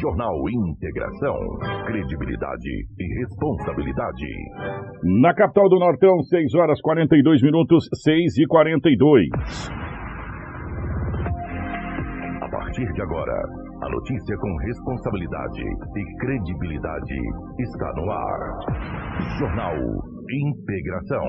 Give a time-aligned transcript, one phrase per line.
[0.00, 1.36] Jornal Integração.
[1.86, 4.26] Credibilidade e responsabilidade.
[5.22, 9.28] Na capital do Nortão, 6 horas 42 minutos, 6 e 42.
[12.42, 13.34] A partir de agora,
[13.82, 17.14] a notícia com responsabilidade e credibilidade
[17.58, 18.38] está no ar.
[19.38, 19.76] Jornal
[20.30, 21.28] Integração.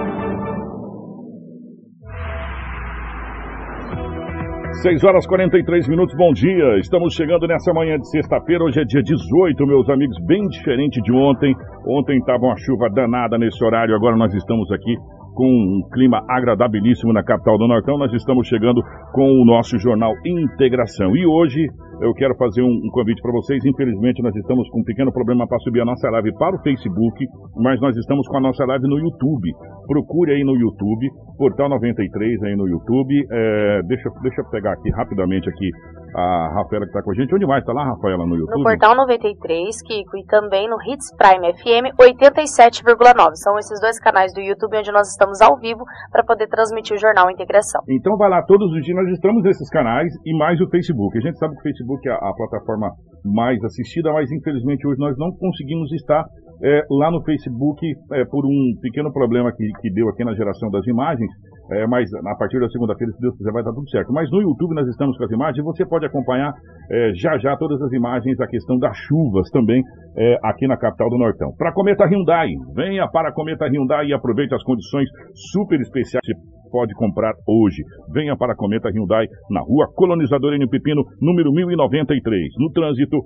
[4.73, 6.79] 6 horas 43 minutos, bom dia.
[6.79, 8.63] Estamos chegando nessa manhã de sexta-feira.
[8.63, 11.53] Hoje é dia 18, meus amigos, bem diferente de ontem.
[11.85, 14.95] Ontem estava uma chuva danada nesse horário, agora nós estamos aqui
[15.35, 17.97] com um clima agradabilíssimo na capital do Nortão.
[17.97, 18.81] Nós estamos chegando
[19.13, 21.15] com o nosso jornal Integração.
[21.15, 21.67] E hoje
[22.01, 23.63] eu quero fazer um, um convite para vocês.
[23.65, 27.25] Infelizmente, nós estamos com um pequeno problema para subir a nossa live para o Facebook,
[27.55, 29.51] mas nós estamos com a nossa live no YouTube.
[29.87, 33.27] Procure aí no YouTube, Portal 93 aí no YouTube.
[33.31, 35.69] É, deixa, deixa eu pegar aqui rapidamente aqui
[36.15, 37.33] a Rafaela que está com a gente.
[37.33, 37.61] Onde mais?
[37.61, 38.57] Está lá, Rafaela, no YouTube?
[38.57, 43.35] No Portal 93, Kiko, e também no Hits Prime FM 87,9.
[43.35, 46.99] São esses dois canais do YouTube onde nós estamos ao vivo para poder transmitir o
[46.99, 47.81] Jornal Integração.
[47.89, 51.17] Então vai lá, todos os dias nós estamos nesses canais e mais o Facebook.
[51.17, 52.91] A gente sabe que o Facebook é a, a plataforma
[53.23, 56.25] mais assistida, mas infelizmente hoje nós não conseguimos estar
[56.63, 60.69] é, lá no Facebook é, por um pequeno problema que, que deu aqui na geração
[60.69, 61.29] das imagens.
[61.71, 64.11] É, mas a partir da segunda-feira, se Deus quiser, vai dar tudo certo.
[64.11, 66.53] Mas no YouTube nós estamos com as imagens e você pode acompanhar
[66.91, 69.81] é, já já todas as imagens, a questão das chuvas também
[70.17, 71.53] é, aqui na capital do Nortão.
[71.57, 75.07] Para a Cometa Hyundai, venha para a Cometa Hyundai e aproveite as condições
[75.51, 76.33] super especiais que
[76.69, 77.83] pode comprar hoje.
[78.13, 80.67] Venha para a Cometa Hyundai na rua Colonizador N.
[80.67, 82.53] Pepino, número 1093.
[82.57, 83.17] No trânsito,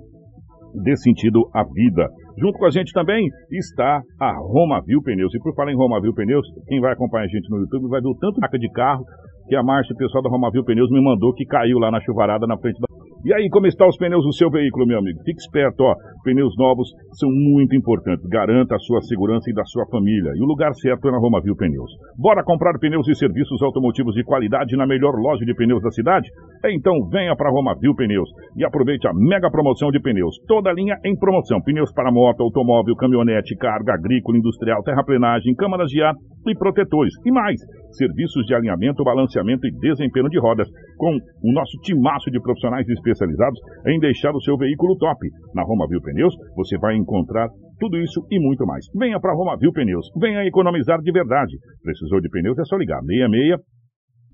[0.74, 2.08] dê sentido à vida.
[2.38, 5.34] Junto com a gente também está a Romavil Pneus.
[5.34, 8.08] E por falar em Romavil Pneus, quem vai acompanhar a gente no YouTube vai ver
[8.08, 9.04] o tanto de marca de carro
[9.48, 12.46] que a Márcia, o pessoal da Romavil Pneus, me mandou que caiu lá na chuvarada
[12.46, 12.85] na frente da.
[13.26, 15.18] E aí, como estão os pneus do seu veículo, meu amigo?
[15.24, 15.96] Fique esperto, ó.
[16.22, 16.86] Pneus novos
[17.18, 18.24] são muito importantes.
[18.30, 20.30] Garanta a sua segurança e da sua família.
[20.36, 21.90] E o lugar certo é na Romavil Pneus.
[22.16, 26.30] Bora comprar pneus e serviços automotivos de qualidade na melhor loja de pneus da cidade?
[26.70, 30.36] Então venha para Romavil Pneus e aproveite a mega promoção de pneus.
[30.46, 31.60] Toda linha em promoção.
[31.62, 36.14] Pneus para moto, automóvel, caminhonete, carga, agrícola, industrial, terraplenagem, câmaras de ar
[36.46, 37.12] e protetores.
[37.24, 37.60] E mais,
[37.90, 43.60] serviços de alinhamento, balanceamento e desempenho de rodas, com o nosso timaço de profissionais especializados
[43.86, 45.28] em deixar o seu veículo top.
[45.54, 47.48] Na Romavil Pneus, você vai encontrar
[47.78, 48.86] tudo isso e muito mais.
[48.94, 51.56] Venha para Romavil Pneus, venha economizar de verdade.
[51.82, 53.60] Precisou de pneus, é só ligar 66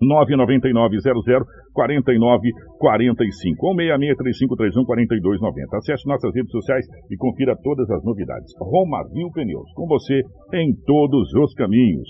[0.02, 0.98] 999
[1.72, 5.76] 49 45 ou 663531 4290.
[5.76, 8.52] Acesse nossas redes sociais e confira todas as novidades.
[8.58, 10.20] Romavil Pneus, com você
[10.54, 12.08] em todos os caminhos.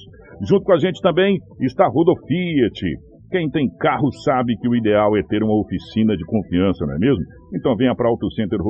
[0.48, 3.11] Junto com a gente também está Rodo Fiat.
[3.32, 6.98] Quem tem carro sabe que o ideal é ter uma oficina de confiança, não é
[6.98, 7.24] mesmo?
[7.56, 8.60] Então venha para Auto Center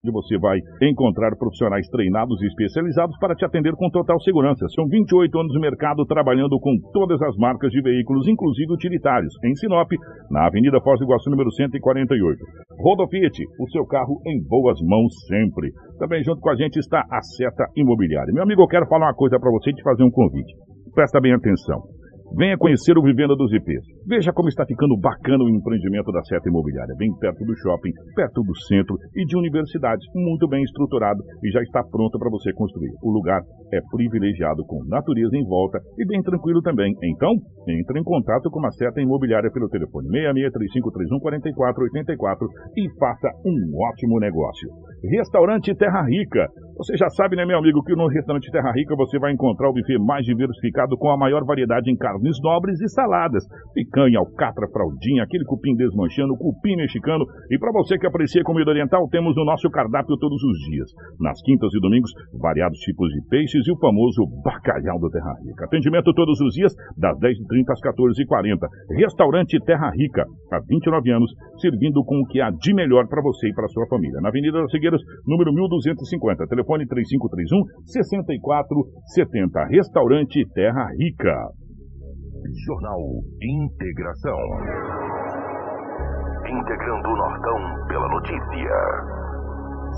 [0.00, 4.64] que você vai encontrar profissionais treinados e especializados para te atender com total segurança.
[4.76, 9.56] São 28 anos de mercado trabalhando com todas as marcas de veículos, inclusive utilitários, em
[9.56, 9.90] Sinop,
[10.30, 12.38] na Avenida Foz do Iguaçu, número 148.
[12.78, 15.72] Rodo Fiat, o seu carro em boas mãos sempre.
[15.98, 18.32] Também junto com a gente está a Seta Imobiliária.
[18.32, 20.52] Meu amigo, eu quero falar uma coisa para você e te fazer um convite.
[20.94, 21.99] Presta bem atenção.
[22.36, 23.84] Venha conhecer o Vivenda dos IPs.
[24.06, 28.40] Veja como está ficando bacana o empreendimento da Seta Imobiliária, bem perto do shopping, perto
[28.42, 32.92] do centro e de universidades, muito bem estruturado e já está pronto para você construir.
[33.02, 33.42] O lugar
[33.72, 36.94] é privilegiado com natureza em volta e bem tranquilo também.
[37.02, 37.34] Então,
[37.68, 44.70] entre em contato com a Seta Imobiliária pelo telefone 6635314484 e faça um ótimo negócio.
[45.02, 46.48] Restaurante Terra Rica.
[46.76, 49.72] Você já sabe, né, meu amigo, que no restaurante Terra Rica você vai encontrar o
[49.72, 53.44] buffet mais diversificado com a maior variedade em carnes nobres e saladas.
[53.74, 57.24] Picanha, alcatra, fraldinha, aquele cupim desmanchando, cupim mexicano.
[57.50, 60.88] E para você que aprecia comida oriental, temos o nosso cardápio todos os dias.
[61.18, 62.10] Nas quintas e domingos,
[62.40, 65.64] variados tipos de peixes e o famoso bacalhau do Terra Rica.
[65.64, 68.68] Atendimento todos os dias, das 10h30 às 14h40.
[68.96, 71.30] Restaurante Terra Rica, há 29 anos,
[71.60, 74.20] servindo com o que há de melhor para você e para sua família.
[74.22, 76.46] Na Avenida das Figueiras, número 1250.
[76.46, 79.64] Telefone 3531 6470.
[79.70, 81.36] Restaurante Terra Rica.
[82.66, 82.98] Jornal
[83.40, 84.38] Integração.
[86.46, 89.29] Integrando o Nortão pela notícia.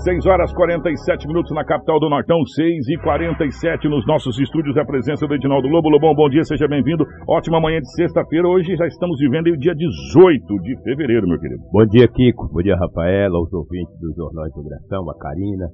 [0.01, 4.75] 6 horas 47 minutos na capital do Nortão, 6 e 47 nos nossos estúdios.
[4.75, 5.87] A presença do Edinaldo Lobo.
[5.87, 7.05] Lobão, bom dia, seja bem-vindo.
[7.29, 8.47] Ótima manhã de sexta-feira.
[8.47, 11.61] Hoje já estamos vivendo o dia 18 de fevereiro, meu querido.
[11.71, 12.49] Bom dia, Kiko.
[12.51, 15.69] Bom dia, Rafaela, aos ouvintes do Jornal Integração, a Karina,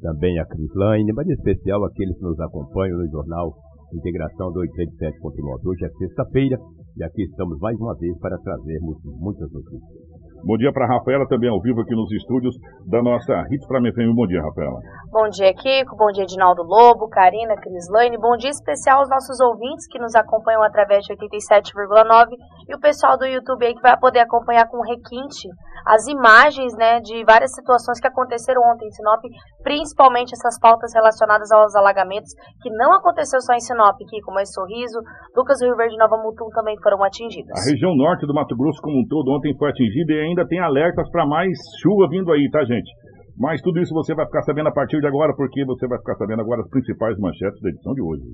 [0.00, 3.52] também a Crislaine, mas em especial aqueles que nos acompanham no Jornal
[3.92, 5.66] Integração do 87.9.
[5.66, 6.56] Hoje é sexta-feira
[6.96, 10.15] e aqui estamos mais uma vez para trazermos muitas notícias.
[10.44, 12.54] Bom dia para a Rafaela, também ao vivo aqui nos estúdios
[12.86, 14.14] da nossa Hits Prime FM.
[14.14, 14.80] Bom dia, Rafaela.
[15.10, 15.96] Bom dia, Kiko.
[15.96, 18.18] Bom dia, Edinaldo Lobo, Karina, Crislaine.
[18.18, 22.28] Bom dia especial aos nossos ouvintes que nos acompanham através de 87,9
[22.68, 25.48] e o pessoal do YouTube aí que vai poder acompanhar com requinte
[25.86, 29.22] as imagens né, de várias situações que aconteceram ontem em Sinop,
[29.62, 34.98] principalmente essas pautas relacionadas aos alagamentos, que não aconteceu só em Sinop, Kiko, mas Sorriso,
[35.36, 37.54] Lucas Rio Verde e Nova Mutum também foram atingidas.
[37.54, 40.58] A região norte do Mato Grosso como um todo ontem foi atingida e ainda tem
[40.58, 42.90] alertas para mais chuva vindo aí, tá, gente?
[43.38, 46.16] Mas tudo isso você vai ficar sabendo a partir de agora, porque você vai ficar
[46.16, 48.24] sabendo agora as principais manchetes da edição de hoje.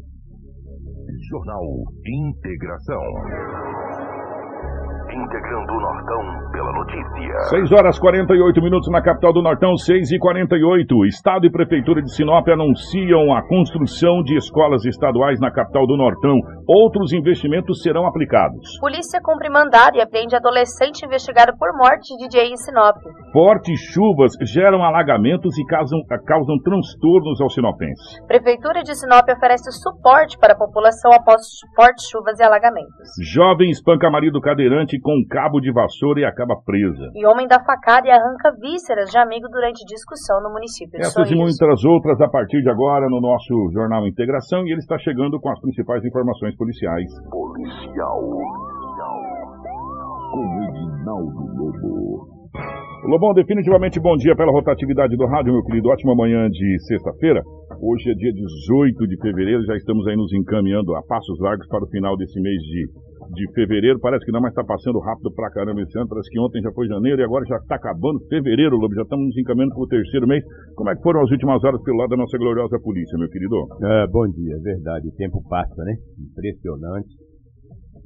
[1.28, 1.62] Jornal
[2.06, 3.02] Integração.
[5.12, 7.38] Integrando o Nortão pela notícia.
[7.50, 11.04] 6 horas 48 minutos na capital do Nortão, 6 e 48.
[11.04, 16.38] Estado e Prefeitura de Sinop anunciam a construção de escolas estaduais na capital do Nortão.
[16.66, 18.78] Outros investimentos serão aplicados.
[18.80, 22.96] Polícia cumpre mandado e apreende adolescente investigado por morte de DJ em Sinop.
[23.34, 28.18] Fortes chuvas geram alagamentos e causam, causam transtornos aos sinopenses.
[28.26, 31.42] Prefeitura de Sinop oferece suporte para a população após
[31.76, 32.96] fortes chuvas e alagamentos.
[33.20, 37.10] Jovem espanca marido cadeirante com um cabo de vassoura e acaba presa.
[37.14, 41.30] E homem dá facada e arranca vísceras de amigo durante discussão no município de Essas
[41.30, 45.40] e muitas outras a partir de agora no nosso Jornal Integração e ele está chegando
[45.40, 47.10] com as principais informações policiais.
[47.28, 48.20] Policial.
[50.32, 52.42] Com Edinaldo Lobo.
[53.04, 55.88] Lobão, definitivamente bom dia pela rotatividade do rádio, meu querido.
[55.88, 57.42] Ótima manhã de sexta-feira.
[57.82, 61.82] Hoje é dia 18 de fevereiro, já estamos aí nos encaminhando a passos largos para
[61.82, 62.86] o final desse mês de,
[63.30, 64.00] de fevereiro.
[64.00, 66.08] Parece que não, mas está passando rápido pra caramba esse ano.
[66.08, 68.94] Parece que ontem já foi janeiro e agora já está acabando fevereiro, Lobo.
[68.94, 70.44] Já estamos nos encaminhando para o terceiro mês.
[70.74, 73.56] Como é que foram as últimas horas pelo lado da nossa gloriosa polícia, meu querido?
[73.82, 75.08] É, bom dia, é verdade.
[75.08, 75.94] O tempo passa, né?
[76.18, 77.14] Impressionante.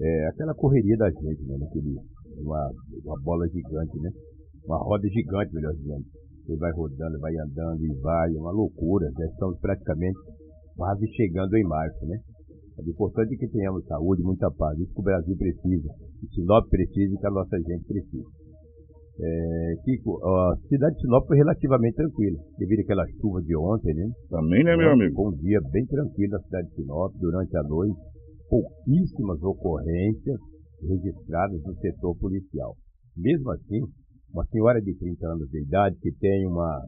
[0.01, 1.57] É aquela correria da gente, né?
[1.59, 1.97] Naquele,
[2.43, 2.71] uma,
[3.05, 4.11] uma bola gigante, né?
[4.67, 6.05] Uma roda gigante, melhor dizendo.
[6.45, 9.07] Você vai rodando, vai andando e vai, uma loucura.
[9.19, 10.19] Já estamos praticamente
[10.77, 12.19] quase chegando em março, né?
[12.78, 14.78] É importante que tenhamos saúde, muita paz.
[14.78, 15.88] Isso que o Brasil precisa,
[16.20, 18.28] que Sinop precisa e que a nossa gente precisa.
[19.19, 24.11] É, Kiko, a cidade de Sinop foi relativamente tranquila, devido àquela chuva de ontem, né?
[24.28, 25.14] Também, né, meu amigo?
[25.14, 27.96] Foi um dia bem tranquilo na cidade de Sinop, durante a noite,
[28.50, 30.38] pouquíssimas ocorrências
[30.82, 32.76] registradas no setor policial.
[33.17, 33.81] Mesmo assim,
[34.32, 36.84] uma senhora de 30 anos de idade que tem uma,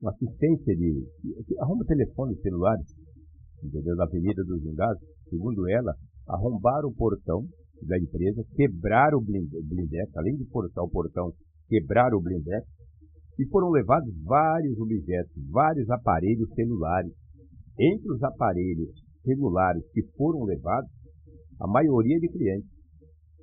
[0.00, 1.04] uma assistência de,
[1.58, 2.86] arruma telefones celulares,
[3.64, 3.96] entendeu?
[3.96, 5.92] Na Avenida dos Vingados, segundo ela,
[6.28, 7.44] arrombaram o portão
[7.82, 11.32] da empresa, quebraram o blinde- blindex, além de forçar o portão,
[11.68, 12.66] quebraram o blindex,
[13.38, 17.12] e foram levados vários objetos, vários aparelhos celulares.
[17.78, 18.88] Entre os aparelhos
[19.22, 20.90] celulares que foram levados,
[21.60, 22.68] a maioria de clientes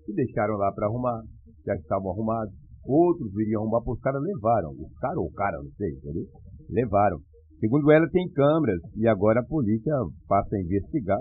[0.06, 1.22] que deixaram lá para arrumar,
[1.66, 2.54] já estavam arrumados.
[2.86, 4.72] Outros viriam arrumar, porque os caras levaram.
[4.72, 6.26] Os caras ou o cara, não sei, entendeu?
[6.70, 7.20] Levaram.
[7.60, 9.94] Segundo ela, tem câmeras e agora a polícia
[10.28, 11.20] passa a investigar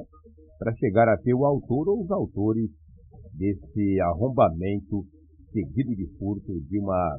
[0.63, 2.71] para chegar a ter o autor ou os autores
[3.35, 5.05] desse arrombamento
[5.51, 7.19] seguido de furto de uma,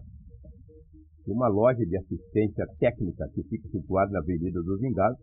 [1.25, 5.19] de uma loja de assistência técnica que fica situada na Avenida dos Vingados.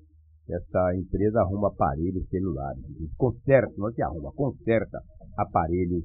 [0.51, 2.85] Essa empresa arruma aparelhos celulares.
[3.17, 5.01] Conserta, não é que arruma, conserta
[5.39, 6.05] aparelhos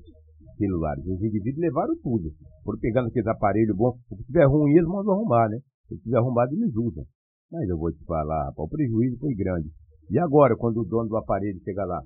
[0.57, 1.05] celulares.
[1.05, 2.31] Os indivíduos levaram tudo.
[2.63, 3.97] Foram pegando aqueles aparelhos bons.
[4.07, 5.57] Se tiver ruim, eles mandam arrumar, né?
[5.89, 7.03] Se tiver arrumado, eles usam.
[7.51, 9.69] Mas eu vou te falar, o prejuízo foi grande.
[10.09, 12.01] E agora, quando o dono do aparelho chega lá?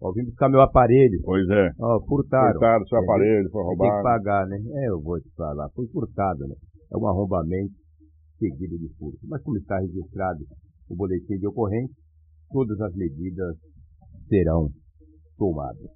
[0.00, 1.20] Ó, vim buscar meu aparelho.
[1.24, 1.70] Pois é.
[1.80, 2.52] Ó, furtaram.
[2.52, 4.02] Furtaram seu aparelho, foi Você tem que roubado.
[4.02, 4.56] pagar, né?
[4.84, 5.68] É, eu vou te falar.
[5.70, 6.54] Foi furtado, né?
[6.92, 7.74] É um arrombamento
[8.38, 9.18] seguido de furto.
[9.24, 10.44] Mas como está registrado
[10.88, 11.94] o boletim de ocorrência,
[12.50, 13.56] todas as medidas
[14.28, 14.70] serão
[15.36, 15.90] tomadas.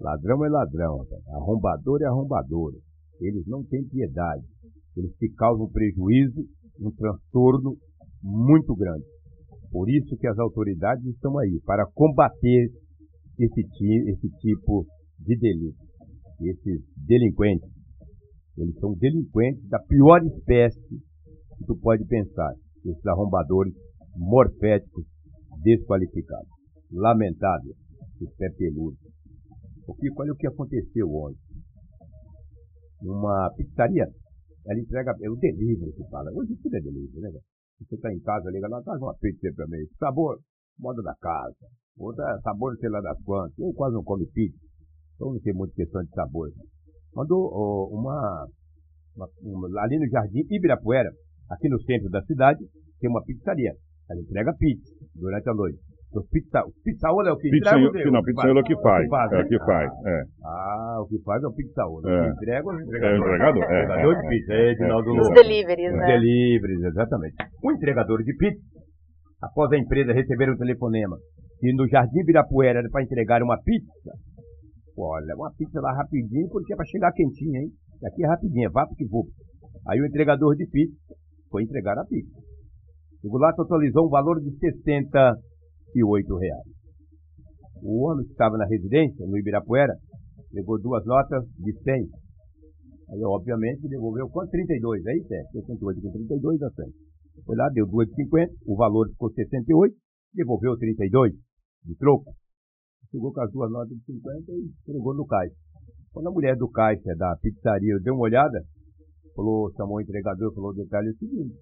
[0.00, 1.04] Ladrão é ladrão,
[1.34, 2.72] arrombador é arrombador.
[3.20, 4.44] Eles não têm piedade.
[4.96, 6.44] Eles te causam prejuízo,
[6.80, 7.76] um transtorno
[8.22, 9.04] muito grande.
[9.70, 12.70] Por isso que as autoridades estão aí, para combater
[13.38, 14.86] esse, ti- esse tipo
[15.18, 15.76] de delito.
[16.40, 17.68] Esses delinquentes,
[18.56, 22.52] eles são delinquentes da pior espécie que tu pode pensar.
[22.84, 23.74] Esses arrombadores
[24.16, 25.04] morféticos
[25.62, 26.48] desqualificados.
[26.90, 27.74] Lamentável,
[28.20, 28.96] esse pé peludo.
[29.86, 31.38] O que, olha o que aconteceu ontem.
[33.02, 34.06] Numa pizzaria
[34.66, 36.30] Ela entrega, é o delivery que fala.
[36.32, 37.30] Hoje tudo é delivery, né?
[37.78, 39.86] Você está em casa, liga lá, traz uma pizza para mim.
[39.98, 40.38] Sabor,
[40.78, 41.66] moda da casa.
[41.96, 43.58] Outra, sabor, sei lá das quantas.
[43.58, 44.58] Eu quase não come pizza.
[45.14, 46.48] Então não tem muita questão de sabor.
[47.14, 48.46] Mandou oh, uma,
[49.16, 51.10] uma, uma, ali no Jardim Ibirapuera,
[51.50, 52.64] aqui no centro da cidade,
[53.00, 53.74] tem uma pizzaria.
[54.10, 55.87] Ela entrega pizza durante a noite.
[56.08, 58.10] Então, pizza, pizzaola é o que pizza, entrega?
[58.10, 59.04] Não, pizzaola é o que faz.
[59.04, 59.92] Que faz é o que faz.
[60.06, 60.22] É.
[60.44, 62.10] Ah, o que faz é o pizzaola.
[62.10, 62.20] É.
[62.20, 63.08] O que entrega é o entregador.
[63.08, 63.62] É o entregador?
[63.62, 63.84] É.
[63.84, 64.52] Entregador de pizza.
[64.52, 65.98] É, Edinaldo Os deliveries, né?
[65.98, 67.36] Os deliveries, exatamente.
[67.62, 68.62] O entregador de pizza,
[69.42, 71.16] após a empresa receber um telefonema
[71.62, 74.12] e no Jardim Virapuera era para entregar uma pizza,
[74.96, 77.70] olha, uma pizza lá rapidinho, porque é para chegar quentinha, hein?
[78.04, 79.26] Aqui é rapidinho, vá porque vou.
[79.88, 80.96] Aí o entregador de pizza
[81.50, 82.38] foi entregar a pizza.
[83.24, 85.36] O lá totalizou um valor de 68 reais.
[87.82, 89.94] O homem que estava na residência, no Ibirapuera,
[90.52, 92.08] levou duas notas de 100.
[93.10, 94.50] Aí, obviamente, devolveu quanto?
[94.50, 95.32] 32, é isso?
[95.32, 96.86] É, 68 com 32 a 100.
[97.44, 99.94] Foi lá, deu duas de 50, o valor ficou 68,
[100.34, 101.32] devolveu 32
[101.84, 102.34] de troco.
[103.10, 105.54] Chegou com as duas notas de 50 e entregou no caixa.
[106.12, 108.62] Quando a mulher do caixa da pizzaria deu uma olhada,
[109.34, 111.54] falou, chamou o entregador, falou o detalhe é o seguinte,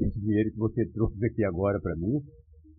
[0.00, 2.20] esse dinheiro que você trouxe aqui agora para mim,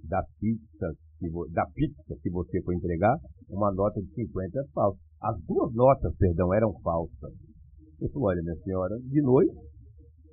[0.07, 0.87] da pizza,
[1.19, 3.15] que da pizza que você foi entregar,
[3.49, 4.99] uma nota de 50 é falsa.
[5.21, 7.33] As duas notas, perdão, eram falsas.
[7.99, 9.53] Eu falei, olha, minha senhora, de noite.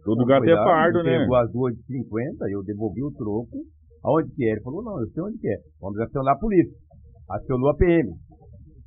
[0.05, 1.21] Tudo gato é pardo, né?
[1.21, 3.65] Pegou as duas de 50, eu devolvi o troco.
[4.05, 4.53] Aonde que é?
[4.53, 5.57] Ele falou, não, eu sei onde que é.
[5.81, 6.77] Vamos acionar a polícia.
[7.31, 8.11] Acionou a PM.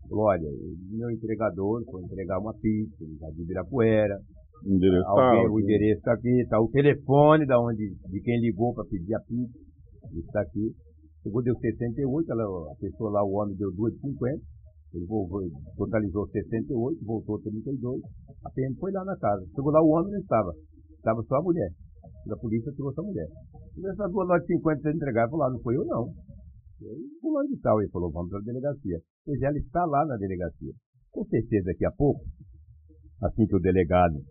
[0.08, 0.48] Falou, olha,
[0.92, 3.04] meu entregador foi entregar uma pizza,
[3.34, 4.20] de Ibirapuera.
[4.66, 8.74] Endereço Alguém, tá, o endereço está aqui, está o telefone da onde, de quem ligou
[8.74, 9.67] para pedir a pizza.
[10.14, 10.74] Está aqui.
[11.24, 14.42] Chegou, deu 68, ela, a pessoa lá, o homem, deu 2 de 50.
[14.94, 15.42] Ele voltou,
[15.76, 18.02] totalizou 68, voltou 32.
[18.46, 19.46] A PM foi lá na casa.
[19.54, 20.54] Chegou lá, o homem não estava.
[20.96, 21.70] Estava só a mulher.
[22.32, 23.28] A polícia trouxe a mulher.
[23.78, 26.12] Essas duas notas de 50 para entregar, falou, ah, não foi eu não.
[27.22, 27.82] Fulano de tal.
[27.82, 29.00] Ele falou, vamos para a delegacia.
[29.26, 30.74] Pois ela está lá na delegacia.
[31.12, 32.24] Com certeza daqui a pouco,
[33.22, 34.22] assim que o delegado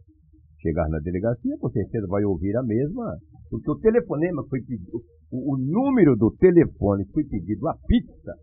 [0.60, 3.16] chegar na delegacia, com certeza vai ouvir a mesma,
[3.50, 8.34] porque o telefonema foi pedido, o, o número do telefone que foi pedido, a pizza,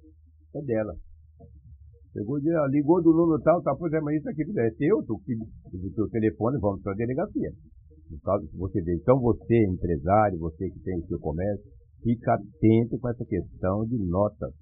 [0.55, 0.93] é dela.
[2.11, 2.37] Chegou,
[2.69, 6.09] ligou do número tal, tal, pois é, mas isso aqui é teu, tu o teu
[6.09, 7.51] telefone, vamos para a delegacia.
[8.09, 11.65] No caso, você vê, então você, empresário, você que tem o seu comércio,
[12.03, 14.53] fica atento com essa questão de notas.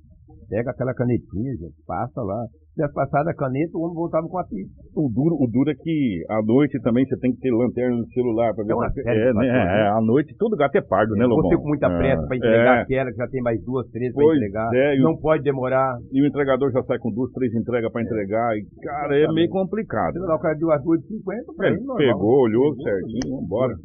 [0.50, 4.44] Pega aquela canetinha, gente, passa lá, tivesse passado a caneta, o homem voltava com a
[4.44, 4.72] pizza.
[4.96, 8.08] O duro, o duro é que à noite também você tem que ter lanterna no
[8.08, 8.74] celular para ver.
[9.06, 11.50] É, é, né, é, à noite todo gato é pardo, né, Lobão?
[11.50, 12.82] Você com muita pressa é, para entregar é.
[12.82, 14.70] aquela que já tem mais duas, três para entregar.
[14.74, 15.98] É, não o, pode demorar.
[16.12, 18.58] E o entregador já sai com duas, três entregas para entregar.
[18.58, 20.16] E, cara, é meio complicado.
[20.18, 21.80] O cara deu as duas de 50 para ele.
[21.98, 23.76] Pegou, olhou certinho, vambora.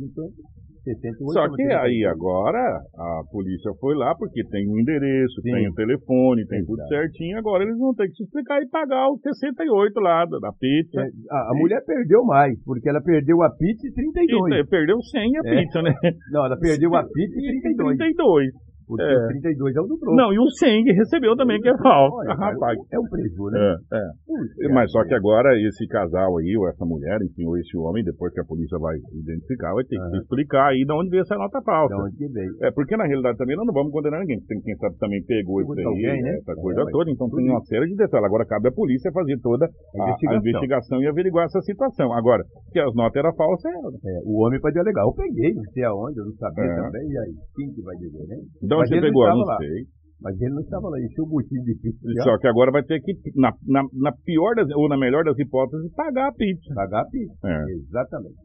[0.86, 2.60] 68, Só que aí agora
[2.94, 5.50] a polícia foi lá porque tem o um endereço, Sim.
[5.50, 6.76] tem o um telefone, tem Exato.
[6.76, 7.38] tudo certinho.
[7.38, 11.00] Agora eles vão ter que se explicar e pagar os 68 lá da pizza.
[11.00, 14.56] É, a, a mulher perdeu mais, porque ela perdeu a pizza e 32.
[14.56, 15.56] Pizza, perdeu 100 a é.
[15.56, 15.94] pizza, né?
[16.30, 17.98] Não, ela perdeu a pizza e 32.
[17.98, 18.65] 32.
[18.86, 19.16] Porque é.
[19.18, 20.16] o 32 é o do troco.
[20.16, 22.16] Não, e o 100 recebeu também, que é falso.
[22.16, 22.78] Olha, rapaz.
[22.92, 23.76] É um prejuízo, né?
[23.92, 24.68] É, é.
[24.72, 28.32] Mas só que agora esse casal aí, ou essa mulher, enfim, ou esse homem, depois
[28.32, 31.60] que a polícia vai identificar, vai ter que explicar aí de onde veio essa nota
[31.62, 31.94] falsa.
[31.94, 32.52] De onde veio.
[32.62, 34.40] É, porque na realidade também nós não vamos condenar ninguém.
[34.46, 36.36] Tem quem sabe também pegou isso aí, alguém, né?
[36.38, 37.10] essa coisa é, toda.
[37.10, 38.26] Então tem uma série de detalhes.
[38.26, 40.30] Agora cabe à polícia fazer toda a, investigação.
[40.30, 42.12] a investigação e averiguar essa situação.
[42.12, 44.20] Agora, que as notas eram falsas, é, é.
[44.24, 45.02] O homem pode alegar.
[45.02, 46.76] Eu peguei, não sei aonde, eu não sabia é.
[46.76, 47.08] também.
[47.08, 48.36] E aí, quem que vai dizer, né?
[48.62, 49.86] Então Mas você pegou, não sei.
[50.20, 52.00] Mas ele não estava lá, encheu o buchinho de pizza.
[52.24, 55.38] Só que agora vai ter que, na, na, na, pior das, ou na melhor das
[55.38, 56.74] hipóteses, pagar a pizza.
[56.74, 57.72] Pagar a pizza, é.
[57.72, 58.36] exatamente.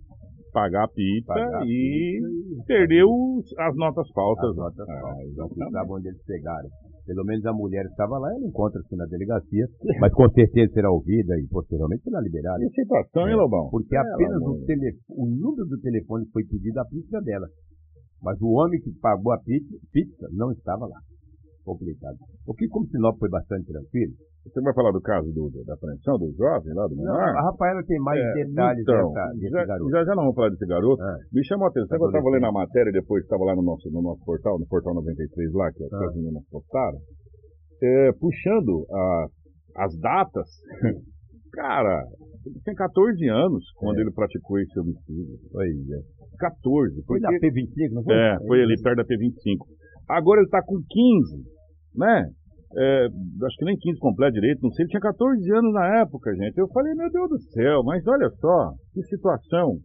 [0.51, 3.07] Pagar a pizza, pagar e, pizza e perdeu
[3.57, 4.49] as notas falsas.
[4.49, 6.69] As notas é, falsas, não sabe onde eles pegaram.
[7.05, 9.65] Pelo menos a mulher estava lá, ela encontra-se na delegacia,
[9.99, 12.59] mas com certeza será ouvida e posteriormente será liberada.
[12.59, 13.69] Que situação, hein, Lobão?
[13.71, 17.47] Porque é, apenas o, telefone, o número do telefone foi pedido à pizza dela.
[18.21, 20.99] Mas o homem que pagou a pizza, pizza não estava lá
[21.63, 22.17] complicado.
[22.45, 24.13] Porque como Sinop foi bastante tranquilo.
[24.43, 27.29] Você vai falar do caso do, do, da apreensão do jovem lá do Menor?
[27.29, 29.91] a Rafaela tem mais é, detalhes então, dessa, desse já, garoto.
[29.91, 31.01] Já, já não vamos falar desse garoto.
[31.03, 31.17] Ah.
[31.31, 34.01] Me chamou a atenção, eu estava lendo a matéria depois estava lá no nosso, no
[34.01, 36.05] nosso portal, no portal 93 lá, que, ah.
[36.07, 36.97] as meninas postaram,
[37.83, 39.27] é, puxando a,
[39.77, 40.49] as datas.
[41.53, 42.01] Cara,
[42.45, 44.01] ele tinha 14 anos quando é.
[44.01, 45.37] ele praticou esse homicídio.
[45.51, 46.01] Pois é.
[46.37, 47.03] 14.
[47.05, 48.15] Foi na P25, não foi?
[48.15, 49.57] É, foi ali perto da P25.
[50.09, 51.43] Agora ele está com 15,
[51.95, 52.29] né?
[52.73, 53.07] É,
[53.45, 56.57] acho que nem 15 completo direito, não sei, ele tinha 14 anos na época, gente.
[56.57, 59.77] Eu falei, meu Deus do céu, mas olha só, que situação.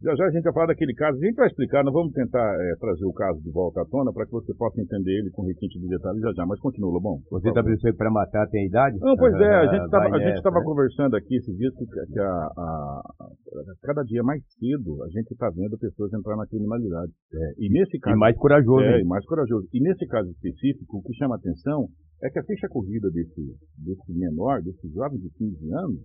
[0.00, 2.38] Já já a gente vai falar daquele caso, a gente vai explicar, nós vamos tentar
[2.54, 5.42] é, trazer o caso de volta à tona para que você possa entender ele com
[5.42, 7.18] requinte de detalhes já já, mas continua, Lobão.
[7.32, 8.96] Você está pensando que para matar tem idade?
[9.00, 10.64] Não, pois é, a Ah, gente estava né?
[10.64, 15.32] conversando aqui esses dias que, que a, a- a- cada dia mais cedo a gente
[15.32, 17.10] está vendo pessoas entrar na criminalidade.
[17.34, 18.16] É, e nesse E caso.
[18.18, 18.84] mais corajoso.
[18.84, 19.66] É, e mais corajoso.
[19.74, 21.88] E nesse caso específico, o que chama atenção
[22.22, 23.42] é que a ficha corrida desse,
[23.82, 25.98] desse menor, desse jovem de 15 anos,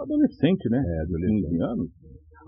[0.00, 0.82] adolescente, né?
[0.86, 1.42] É, adolescente.
[1.50, 1.88] 15 anos,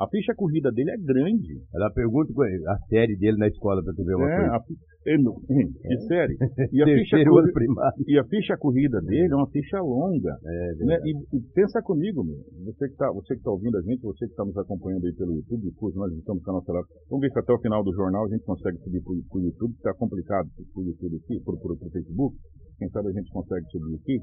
[0.00, 1.60] a ficha corrida dele é grande.
[1.74, 4.56] Ela pergunta é a série dele na escola para tu ver uma É, coisa.
[4.56, 6.36] a, fi- é, de série.
[6.72, 10.32] E a, ficha corrida, e a ficha corrida dele é uma ficha longa.
[10.44, 10.98] É, né?
[11.04, 12.36] E, e pensa comigo, meu.
[12.64, 15.70] Você que está tá ouvindo a gente, você que está nos acompanhando aí pelo YouTube,
[15.76, 16.88] curso, nós estamos com a nossa live.
[17.10, 19.72] Vamos ver se até o final do jornal a gente consegue subir para o YouTube,
[19.74, 22.36] está complicado para o YouTube aqui, para o Facebook.
[22.78, 24.18] Quem sabe a gente consegue subir aqui.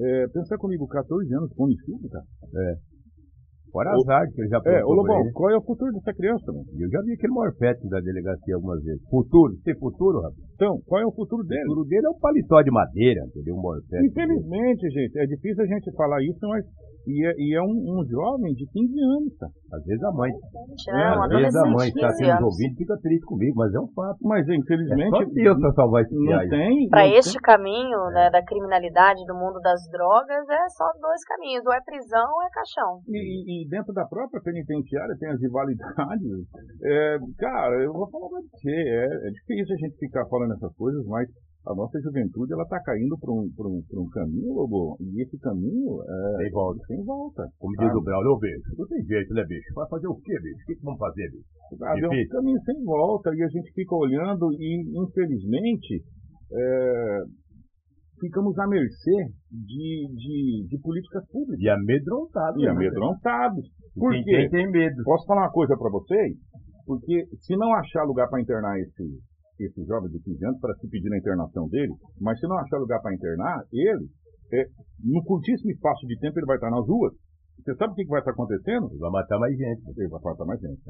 [0.00, 2.24] É, pensa comigo, 14 anos com homicídio, cara.
[3.72, 6.44] Fora O- azar que ele já É, ô Lobão, qual é o futuro dessa criança?
[6.52, 9.00] Eu já vi aquele morfete da delegacia algumas vezes.
[9.08, 10.36] Futuro, tem futuro, rapaz?
[10.54, 11.62] Então, qual é o futuro O dele?
[11.64, 13.54] futuro dele é um paletó de madeira, entendeu?
[13.56, 14.06] Um morfete.
[14.06, 16.64] Infelizmente, gente, é difícil a gente falar isso, mas.
[17.04, 19.50] E é, e é um, um jovem de 15 anos, cara.
[19.74, 21.16] Às vezes a mãe, É, né?
[21.18, 22.44] Um às vezes a mãe está 15 aqui nos anos.
[22.54, 24.18] ouvindo fica triste comigo, mas é um fato.
[24.22, 25.10] Mas É infelizmente.
[25.10, 26.88] só Deus para salvar esse não tem.
[26.90, 31.66] Para este tem- caminho, né, da criminalidade, do mundo das drogas, é só dois caminhos,
[31.66, 33.00] ou é prisão ou é caixão.
[33.08, 35.82] E, e- e dentro da própria penitenciária tem as rivalidades.
[36.84, 40.74] É, cara, eu vou falar pra você, é, é difícil a gente ficar falando essas
[40.74, 41.28] coisas, mas
[41.64, 45.22] a nossa juventude ela tá caindo para um, pra um, pra um caminho, Lobo, e
[45.22, 46.80] esse caminho é Sem volta.
[46.88, 47.46] sem volta.
[47.58, 49.72] Como Ah, diz o Braulio, bicho, não tem jeito, né, bicho?
[49.74, 50.62] Vai fazer o quê, bicho?
[50.62, 51.78] O que, que vamos fazer, bicho?
[51.78, 56.02] sabe, é um caminho sem volta e a gente fica olhando e, infelizmente,
[56.52, 57.18] é,
[58.22, 59.16] ficamos à mercê
[59.50, 62.60] de, de, de políticas públicas E amedrontado.
[62.60, 62.70] e né?
[62.70, 63.66] amedrontados.
[63.98, 64.30] Por Quem quê?
[64.30, 65.02] tem, tem medo.
[65.02, 66.38] Posso falar uma coisa para vocês?
[66.86, 69.04] Porque se não achar lugar para internar esse,
[69.58, 72.78] esse jovem de 15 anos, para se pedir a internação dele, mas se não achar
[72.78, 74.06] lugar para internar ele,
[74.54, 74.64] é,
[75.02, 77.12] no curtíssimo espaço de tempo ele vai estar nas ruas.
[77.58, 78.88] Você sabe o que, vai estar acontecendo?
[78.98, 79.82] Vai matar mais gente.
[79.96, 80.80] Ele vai matar mais gente.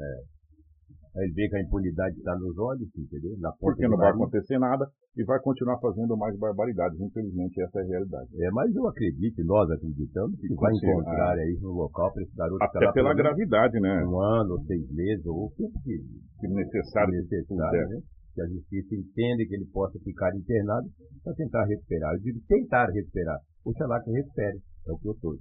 [1.15, 3.37] Aí ele vê que a impunidade está nos olhos, entendeu?
[3.37, 6.99] Na Porque não vai acontecer nada e vai continuar fazendo mais barbaridades.
[6.99, 8.29] Infelizmente, essa é a realidade.
[8.41, 12.35] É, mas eu acredito, nós acreditamos, que Que vai encontrar aí no local para esse
[12.35, 14.03] garoto Até pela gravidade, né?
[14.05, 16.01] um ano, ou seis meses, ou o tempo que
[16.39, 17.87] Que necessário necessário, puder.
[17.89, 18.01] né?
[18.33, 20.89] Que a justiça entende que ele possa ficar internado
[21.23, 22.15] para tentar recuperar.
[22.15, 23.37] Eu digo tentar recuperar.
[23.63, 24.57] Oxalá que recupere.
[24.87, 25.35] É o que eu estou.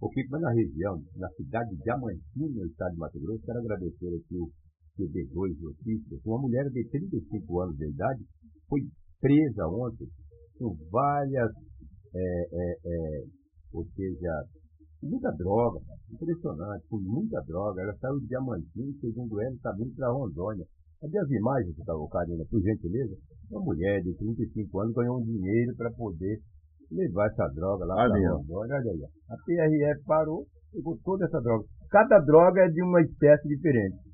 [0.00, 4.06] O que na região, na cidade de Diamantina, no estado de Mato Grosso, quero agradecer
[4.06, 4.48] aqui o
[4.98, 6.20] QB2 Notícias.
[6.26, 8.24] Uma mulher de 35 anos de idade
[8.68, 8.80] foi
[9.20, 10.08] presa ontem
[10.58, 11.50] com várias,
[12.14, 13.24] é, é, é,
[13.72, 14.44] ou seja,
[15.02, 15.78] muita droga,
[16.10, 17.80] impressionante, com muita droga.
[17.82, 20.66] Ela saiu de Diamantina, segundo ela, está vindo para Rondônia.
[21.00, 23.16] Cadê as imagens que estava Karina, por gentileza?
[23.50, 26.40] Uma mulher de 35 anos ganhou um dinheiro para poder
[26.90, 28.34] levar essa droga lá para.
[28.34, 28.74] Rondônia.
[28.74, 29.04] Olha aí.
[29.30, 31.64] A PRF parou, pegou toda essa droga.
[31.88, 34.07] Cada droga é de uma espécie diferente.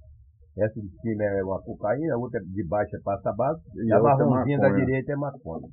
[0.56, 3.96] Essa de cima é uma cocaína, a outra de baixo é passa base, e a
[3.96, 5.68] é marronzinha da direita é maconha.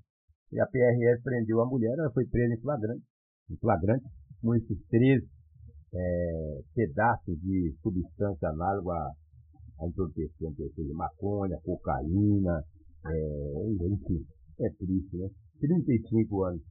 [0.51, 3.03] E a PRF prendeu a mulher, ela foi presa em flagrante,
[3.49, 4.05] em flagrante
[4.41, 5.23] com esses três
[5.93, 9.11] é, pedaços de substância análoga a,
[9.81, 12.63] a entorpecente, ou seja, maconha, cocaína,
[13.05, 14.25] é, enfim,
[14.59, 15.29] é triste, né?
[15.59, 16.61] 35 anos.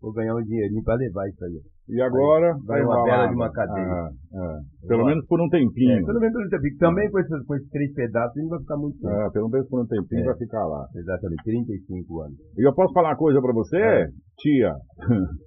[0.00, 1.60] Vou ganhar um dinheirinho para levar isso aí.
[1.88, 3.86] E agora Vai uma bela de uma cadeia.
[3.86, 4.58] Ah, ah.
[4.88, 5.98] Pelo menos por um tempinho.
[6.00, 6.78] É, pelo menos ele fica.
[6.80, 9.14] Também com esses, com esses três pedaços, não vai ficar muito tempo.
[9.14, 10.24] É, pelo menos por um tempinho É.
[10.24, 10.84] vai ficar lá.
[10.96, 12.36] Exatamente, 35 anos.
[12.58, 14.08] E eu posso falar uma coisa pra você, É.
[14.38, 14.74] tia?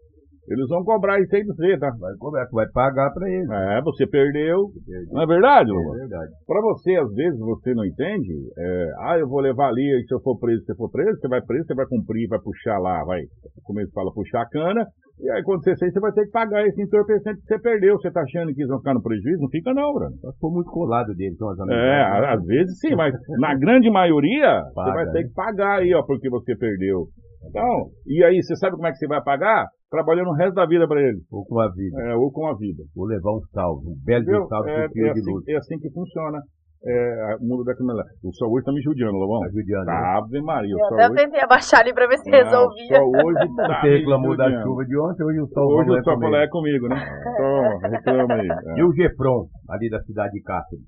[0.49, 1.91] Eles vão cobrar isso aí de você, tá?
[1.99, 3.47] Vai cobrar, vai pagar para ele.
[3.53, 4.65] É, você perdeu.
[5.12, 5.97] Não é verdade, É Lula?
[5.97, 6.31] verdade.
[6.47, 8.33] Pra você, às vezes, você não entende.
[8.57, 11.27] é, ah, eu vou levar ali, e se eu for preso, você for preso, você
[11.27, 13.21] vai preso, você vai cumprir, vai puxar lá, vai.
[13.63, 14.85] Como eles falam, puxar a cana.
[15.21, 17.97] E aí, quando você sair, você vai ter que pagar esse entorpecente que você perdeu.
[17.97, 19.41] Você tá achando que eles vão ficar no prejuízo?
[19.41, 20.15] Não fica, não, Bruno.
[20.21, 22.33] Só ficou muito colado dele, então as É, amizades, né?
[22.33, 25.27] às vezes sim, mas na grande maioria, você Paga, vai ter né?
[25.27, 27.07] que pagar aí, ó, porque você perdeu.
[27.47, 29.65] Então, e aí, você sabe como é que você vai pagar?
[29.89, 31.19] Trabalhando o resto da vida pra ele.
[31.32, 32.02] Ou com a vida.
[32.04, 32.84] É, ou com a vida.
[32.95, 34.43] Vou levar um salve, um belo de Entendeu?
[34.45, 35.47] um salve É, é de assim, luz.
[35.47, 36.38] é assim que funciona
[36.86, 38.13] é, o mundo da criminalidade.
[38.23, 39.39] O sol hoje tá me judiando, Lobão.
[39.41, 39.93] Tá judiando, né?
[39.93, 41.15] Ave Maria, o Eu sol até hoje...
[41.23, 42.86] tentei abaixar ali pra ver se Não, resolvia.
[42.86, 46.04] o sol hoje tá Você reclamou da chuva de ontem, hoje o sol Hoje o
[46.04, 46.95] sol é comigo, né?
[47.34, 48.47] Então, reclama aí.
[48.47, 48.80] É.
[48.80, 50.86] E o Gefron, ali da cidade de Cáceres.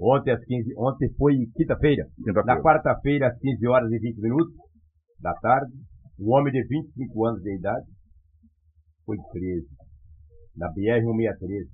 [0.00, 2.04] Ontem, às 15, ontem foi quinta-feira.
[2.18, 2.60] Na Quinta-feira.
[2.62, 4.52] quarta-feira, às 15 horas e 20 minutos
[5.24, 5.72] da tarde,
[6.20, 7.86] um homem de 25 anos de idade
[9.06, 9.68] foi preso
[10.54, 11.64] na BR-163.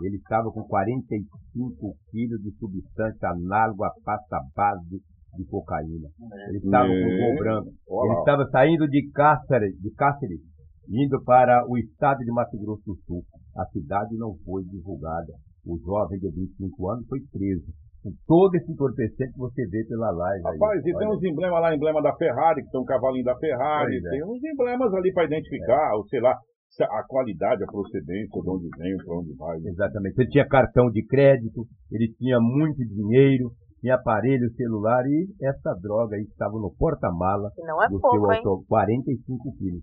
[0.00, 5.02] Ele estava com 45 quilos de substância análoga a pasta base
[5.36, 6.08] de cocaína.
[6.48, 7.68] Ele estava com o branco.
[8.04, 10.40] Ele estava saindo de Cáceres, de Cáceres,
[10.88, 13.24] indo para o estado de Mato Grosso do Sul.
[13.56, 15.34] A cidade não foi divulgada.
[15.66, 17.66] O jovem de 25 anos foi preso.
[18.02, 20.42] Com todo esse entorpecente que você vê pela live.
[20.44, 20.90] Rapaz, aí.
[20.90, 24.04] e tem uns emblemas lá, emblema da Ferrari, que tem um cavalinho da Ferrari, Pois
[24.04, 24.10] é.
[24.10, 26.36] tem uns emblemas ali para identificar, ou sei lá,
[26.70, 29.58] se a qualidade, a procedência, de onde vem, para onde vai.
[29.58, 29.70] né?
[29.70, 30.20] Exatamente.
[30.20, 36.16] Ele tinha cartão de crédito, ele tinha muito dinheiro, tinha aparelho celular e essa droga
[36.16, 38.38] aí estava no porta-mala é do pouco, seu hein?
[38.38, 38.66] automóvel.
[38.68, 39.82] 45 quilos.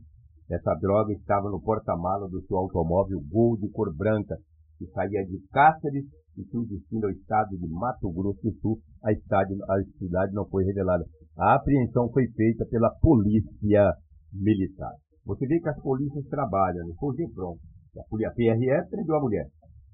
[0.49, 4.38] Essa droga estava no porta-mala do seu automóvel Gol de cor branca,
[4.78, 6.06] que saía de Cáceres
[6.38, 8.80] e tinha destino ao estado de Mato Grosso do Sul.
[9.04, 11.04] A, estade- a cidade não foi revelada.
[11.38, 13.93] A apreensão foi feita pela polícia
[14.34, 14.91] militar.
[15.26, 16.93] Você vê que as polícias trabalham, né?
[17.00, 17.56] Foi o GEPRON.
[17.98, 19.45] A polícia PRF prendeu a mulher,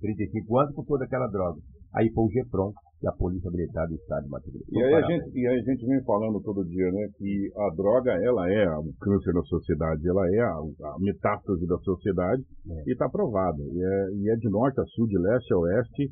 [0.01, 1.59] 35 anos, com toda aquela droga.
[1.93, 4.65] Aí foi o GEPRON, que é a Polícia Militar do Estado de Mato Grosso.
[4.71, 7.75] E aí, a gente, e aí a gente vem falando todo dia, né, que a
[7.75, 12.83] droga, ela é o câncer da sociedade, ela é a, a metástase da sociedade É.
[12.87, 13.61] e está provado.
[13.61, 16.11] E é, e é de norte a sul, de leste a oeste,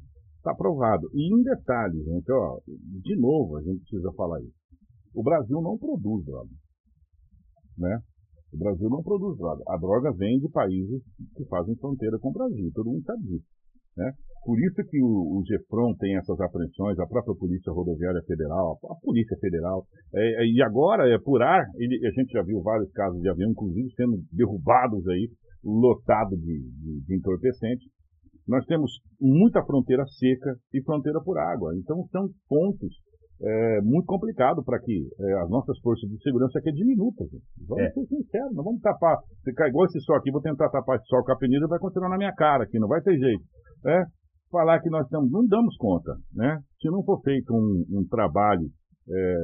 [0.49, 1.07] está provado.
[1.13, 4.57] E em detalhe, gente, ó, de novo a gente precisa falar isso.
[5.13, 6.49] O Brasil não produz droga,
[7.77, 7.99] né?
[8.53, 9.63] O Brasil não produz droga.
[9.69, 11.01] A droga vem de países
[11.35, 13.45] que fazem fronteira com o Brasil, todo mundo sabe disso.
[13.97, 14.11] Né?
[14.45, 15.43] Por isso que o, o
[15.97, 19.85] tem essas apreensões, a própria Polícia Rodoviária Federal, a Polícia Federal,
[20.15, 23.27] é, é, e agora é por ar, ele- a gente já viu vários casos de
[23.27, 25.29] avião, inclusive sendo derrubados aí,
[25.63, 27.89] lotado de, de, de entorpecente.
[28.49, 32.95] Nós temos muita fronteira seca e fronteira por água, então são pontos
[33.41, 37.23] é, muito complicados para que é, as nossas forças de segurança aqui é diminuta.
[37.25, 37.43] Gente.
[37.67, 37.91] Vamos É.
[37.91, 41.23] ser sinceros, não vamos tapar, ficar igual esse sol aqui, vou tentar tapar esse sol
[41.23, 43.43] com a peneira vai continuar na minha cara aqui, não vai ter jeito
[43.85, 44.05] né,
[44.51, 46.59] falar que nós estamos, não damos conta, né?
[46.81, 48.67] Se não for feito um, um trabalho
[49.07, 49.35] é,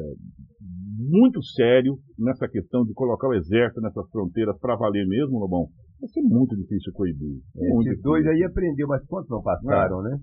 [0.98, 5.68] muito sério nessa questão de colocar o exército nessas fronteiras para valer mesmo, Lobão,
[6.06, 7.42] vai ser muito difícil coibir.
[7.58, 10.18] É, Esses dois difícil, aí aprendeu, mas quantos não passaram, né?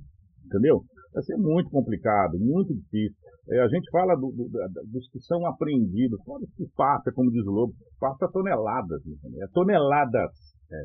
[0.46, 0.82] entendeu?
[1.12, 3.16] Vai ser muito complicado, muito difícil.
[3.50, 7.10] É, a gente fala do- do- da- dos que são apreendidos, fora os que passa,
[7.12, 9.00] como diz o Lobo, passa toneladas?
[9.42, 10.30] É toneladas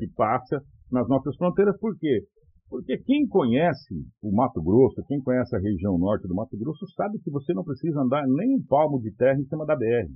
[0.00, 0.60] que passa
[0.92, 2.20] nas nossas fronteiras, por quê?
[2.68, 7.18] Porque quem conhece o Mato Grosso, quem conhece a região norte do Mato Grosso, sabe
[7.20, 10.08] que você não precisa andar nem um palmo de terra em cima da BR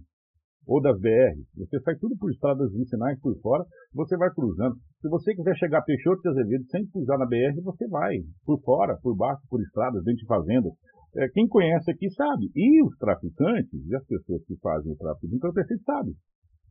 [0.67, 1.35] ou das BR.
[1.57, 4.75] Você sai tudo por estradas vicinais por fora, você vai cruzando.
[5.01, 8.61] Se você quiser chegar a Peixoto de Azevedo sem pisar na BR, você vai por
[8.63, 10.69] fora, por baixo, por estradas, dentro de fazenda.
[11.17, 12.49] É, quem conhece aqui sabe.
[12.57, 16.15] E os traficantes, e as pessoas que fazem o tráfico de entorpecentes sabem.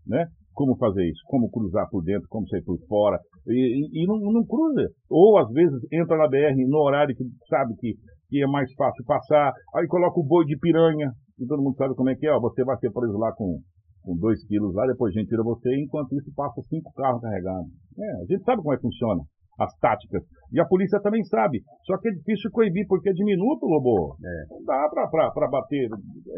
[0.08, 0.26] Né?
[0.54, 4.18] Como fazer isso, como cruzar por dentro, como sair por fora, e, e- e não,
[4.18, 4.90] não cruza.
[5.08, 7.94] Ou às vezes entra na BR no horário que sabe que,
[8.28, 11.94] que é mais fácil passar, aí coloca o boi de piranha, e todo mundo sabe
[11.94, 13.60] como é que é, ó, você vai ser preso lá com,
[14.04, 17.70] com dois quilos lá, depois a gente tira você, enquanto isso passa cinco carros carregados.
[17.98, 19.22] É, a gente sabe como é que funciona
[19.60, 20.24] as táticas.
[20.52, 21.62] E a polícia também sabe.
[21.86, 24.18] Só que é difícil coibir, porque é diminuto, Lobo.
[24.24, 24.54] É.
[24.54, 25.88] Não dá pra, pra, pra bater.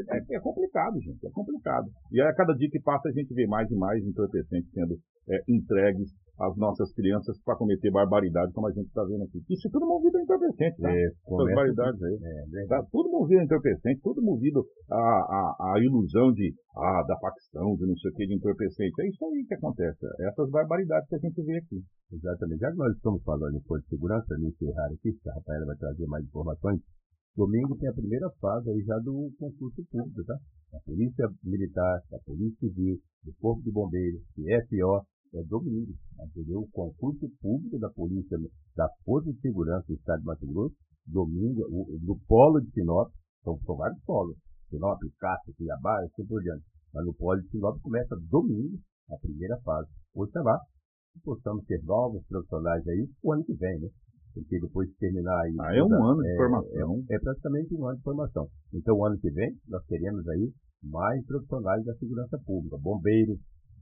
[0.10, 1.26] É, é complicado, gente.
[1.26, 1.88] É complicado.
[2.12, 4.96] E aí, a cada dia que passa, a gente vê mais e mais entorpecentes sendo
[5.30, 9.40] é, entregues às nossas crianças para cometer barbaridade, como a gente está vendo aqui.
[9.50, 10.92] Isso é tudo movido a entorpecente, tá?
[10.92, 12.16] É, Essas começa- barbaridades aí.
[12.22, 12.66] É, né?
[12.68, 17.76] Tá tudo movido a entorpecente, tudo movido a, a, a ilusão de, ah, da facção,
[17.76, 19.02] de não sei o que, de entorpecente.
[19.02, 20.06] É isso aí que acontece.
[20.22, 21.82] Essas barbaridades que a gente vê aqui.
[22.12, 22.60] Exatamente.
[22.60, 26.06] Já que nós estamos falando em de Segurança, me encerrar aqui, a Rafaela vai trazer
[26.08, 26.80] mais informações,
[27.36, 30.36] domingo tem a primeira fase aí já do concurso público, tá?
[30.74, 35.94] A Polícia Militar, a Polícia Civil, o Corpo de Bombeiros, CFO, é domingo,
[36.30, 36.60] entendeu?
[36.62, 38.38] O concurso público da Polícia,
[38.76, 40.76] da Força de Segurança do Estado de Mato Grosso,
[41.08, 43.12] domingo, o, do Polo de Sinop,
[43.44, 44.38] são, são vários polos,
[44.70, 46.64] Sinop, Cássio, Cuiabá, e assim por diante.
[46.94, 48.78] Mas no Polo de Sinop começa domingo,
[49.12, 49.90] a primeira fase.
[50.16, 50.60] Hoje está lá,
[51.24, 53.90] possamos ter novos profissionais aí o ano que vem, né?
[54.34, 55.56] Porque depois de terminar aí.
[55.60, 57.04] Ah, é um toda- ano de é- formação.
[57.10, 58.48] É, é praticamente um ano de formação.
[58.74, 60.52] Então, o ano que vem, nós teremos aí
[60.84, 63.38] mais profissionais da segurança pública, bombeiros,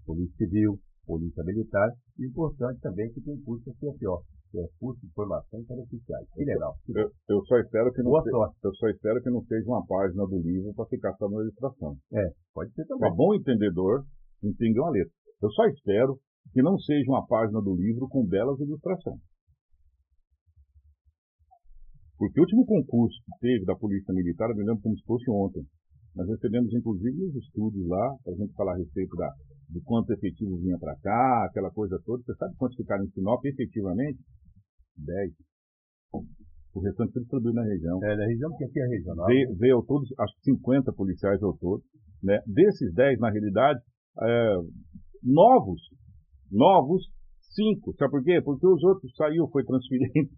[0.05, 5.01] polícia civil, polícia militar, e importante também que tem curso da CFO, que é curso
[5.01, 6.27] de formação para oficiais.
[6.33, 6.75] Que legal.
[6.89, 8.55] Eu, eu só espero que não Boa se- sorte.
[8.63, 11.97] eu só espero que não seja uma página do livro para ficar só na ilustração.
[12.53, 12.99] Pode ser também.
[13.07, 14.05] Para bom entendedor,
[14.43, 15.13] entende uma letra.
[15.41, 16.19] Eu só espero
[16.53, 19.19] que não seja uma página do livro com belas ilustrações.
[22.17, 25.29] Porque o último concurso que teve da Polícia Militar, eu me lembro como se fosse
[25.31, 25.65] ontem.
[26.15, 29.31] Nós recebemos, inclusive, os estudos lá, para a gente falar a respeito da,
[29.71, 32.21] de quantos efetivos vinha para cá, aquela coisa toda.
[32.23, 34.19] Você sabe quantos ficaram em Sinop efetivamente?
[34.97, 35.33] Dez.
[36.73, 38.03] O restante foi distribuído na região.
[38.03, 39.25] É, na região que aqui é regional.
[39.27, 41.81] Veio, veio ao todo, acho que 50 policiais ao todo.
[42.21, 42.39] Né?
[42.45, 43.79] Desses 10, na realidade,
[44.21, 44.55] é,
[45.23, 45.81] novos,
[46.51, 47.03] novos,
[47.55, 47.93] cinco.
[47.97, 48.41] Sabe por quê?
[48.41, 50.11] Porque os outros saiu, foi transferido.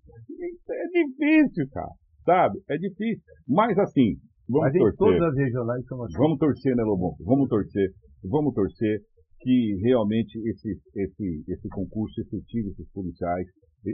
[0.69, 1.91] é difícil, cara.
[2.23, 2.59] Sabe?
[2.69, 3.23] É difícil.
[3.47, 4.15] Mas assim,
[4.47, 4.97] vamos Mas torcer.
[4.97, 6.17] todas as regionais são assim.
[6.17, 7.15] Vamos torcer, né, Lobão?
[7.19, 7.89] Vamos torcer.
[8.23, 9.01] Vamos torcer
[9.43, 13.45] que realmente esse, esse, esse concurso efetivo, esses policiais,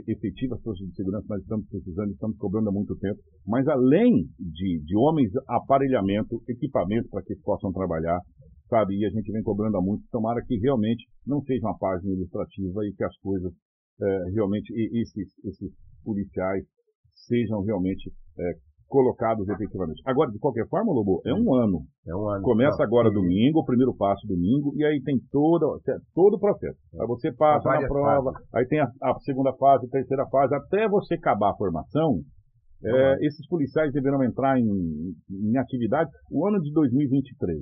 [0.06, 3.18] efetiva as forças de segurança, nós estamos precisando, estamos cobrando há muito tempo.
[3.44, 8.20] Mas além de, de homens, aparelhamento, equipamento para que possam trabalhar,
[8.68, 8.94] sabe?
[8.94, 10.04] E a gente vem cobrando há muito.
[10.12, 13.52] Tomara que realmente não seja uma página ilustrativa e que as coisas
[14.00, 15.72] eh, realmente, e- esses, esses
[16.04, 16.64] policiais
[17.26, 18.54] sejam realmente eh,
[18.90, 20.02] colocados efetivamente.
[20.04, 21.78] Agora, de qualquer forma, Lobo, é um ano.
[22.06, 22.42] É um ano.
[22.42, 25.80] Começa Não, agora domingo, o primeiro passo domingo, e aí tem todo,
[26.12, 26.76] todo o processo.
[27.00, 30.88] Aí você passa na prova, aí tem a, a segunda fase, a terceira fase, até
[30.88, 32.18] você acabar a formação,
[32.84, 37.60] é, esses policiais deverão entrar em, em atividade o ano de 2023.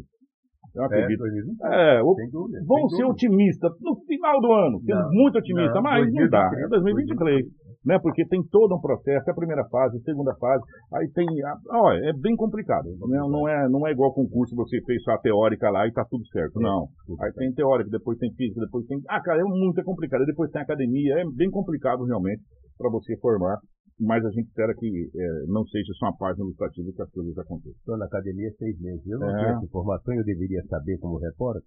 [0.75, 1.19] Eu É, acredito.
[1.19, 1.59] 2020.
[1.65, 2.61] É, o- dúvida.
[2.67, 4.81] Vamos ser otimistas no final do ano.
[4.85, 6.49] Temos Não, muito otimista, não, mas não dá.
[6.51, 7.47] 2023, É 2023.
[7.87, 7.97] Né?
[8.03, 10.63] Porque tem todo um processo, é a primeira fase, a segunda fase,
[10.95, 11.27] aí tem.
[11.71, 12.89] Olha, é bem complicado.
[13.01, 16.05] Não, não, é, não é igual concurso, você fez só a teórica lá e tá
[16.11, 16.61] tudo certo.
[16.61, 16.89] Não.
[17.23, 18.99] Aí tem teórica, depois tem física, depois tem.
[19.09, 20.21] Ah, cara, é muito complicado.
[20.21, 22.43] Aí depois tem academia, é bem complicado realmente
[22.77, 23.57] para você formar.
[24.01, 27.37] Mas a gente espera que eh, não seja só uma página ilustrativa que as coisas
[27.37, 27.79] aconteçam.
[27.79, 29.05] Estou na academia seis meses.
[29.07, 29.35] Eu não É.
[29.37, 31.63] tenho essa informação, eu deveria saber como repórter,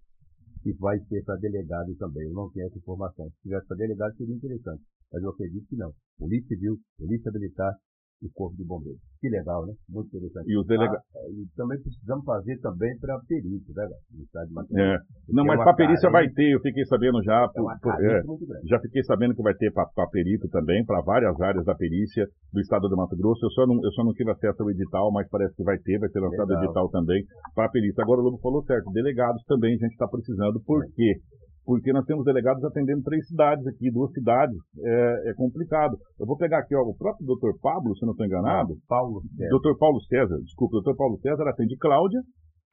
[0.62, 2.28] que vai ser para delegado também.
[2.28, 3.30] Eu não tenho essa informação.
[3.30, 4.84] Se tivesse para delegado, seria interessante.
[5.12, 5.93] Mas eu acredito que não.
[6.17, 7.74] Polícia Civil, Polícia Militar
[8.21, 9.01] e Corpo de Bombeiros.
[9.19, 9.73] Que legal, né?
[9.89, 10.45] Muito interessante.
[10.49, 11.01] E os delegados.
[11.15, 13.95] Ah, e também precisamos fazer também para perito, né, velho?
[14.13, 14.89] No estado de Mato É.
[14.93, 15.05] Grosso.
[15.29, 17.43] Não, É mas uma para perícia vai ter, eu fiquei sabendo já.
[17.43, 17.47] É
[17.81, 18.21] por- é.
[18.69, 22.60] Já fiquei sabendo que vai ter para perito também, para várias áreas da perícia do
[22.62, 23.45] estado do Mato Grosso.
[23.45, 25.97] Eu só, não, eu só não tive acesso ao edital, mas parece que vai ter,
[25.99, 26.63] vai ser lançado o Legal.
[26.65, 27.23] edital também
[27.55, 28.03] para perícia.
[28.03, 30.62] Agora o Lobo falou certo, delegados também a gente está precisando.
[30.65, 31.15] Por quê?
[31.63, 34.58] Porque nós temos delegados atendendo três cidades aqui, duas cidades.
[34.84, 35.95] É, é complicado.
[36.19, 38.74] Eu vou pegar aqui ó, o próprio doutor Pablo, se eu não estou enganado.
[38.88, 39.50] Paulo César.
[39.50, 42.19] Doutor Paulo César, desculpa, doutor Paulo César atende Cláudia,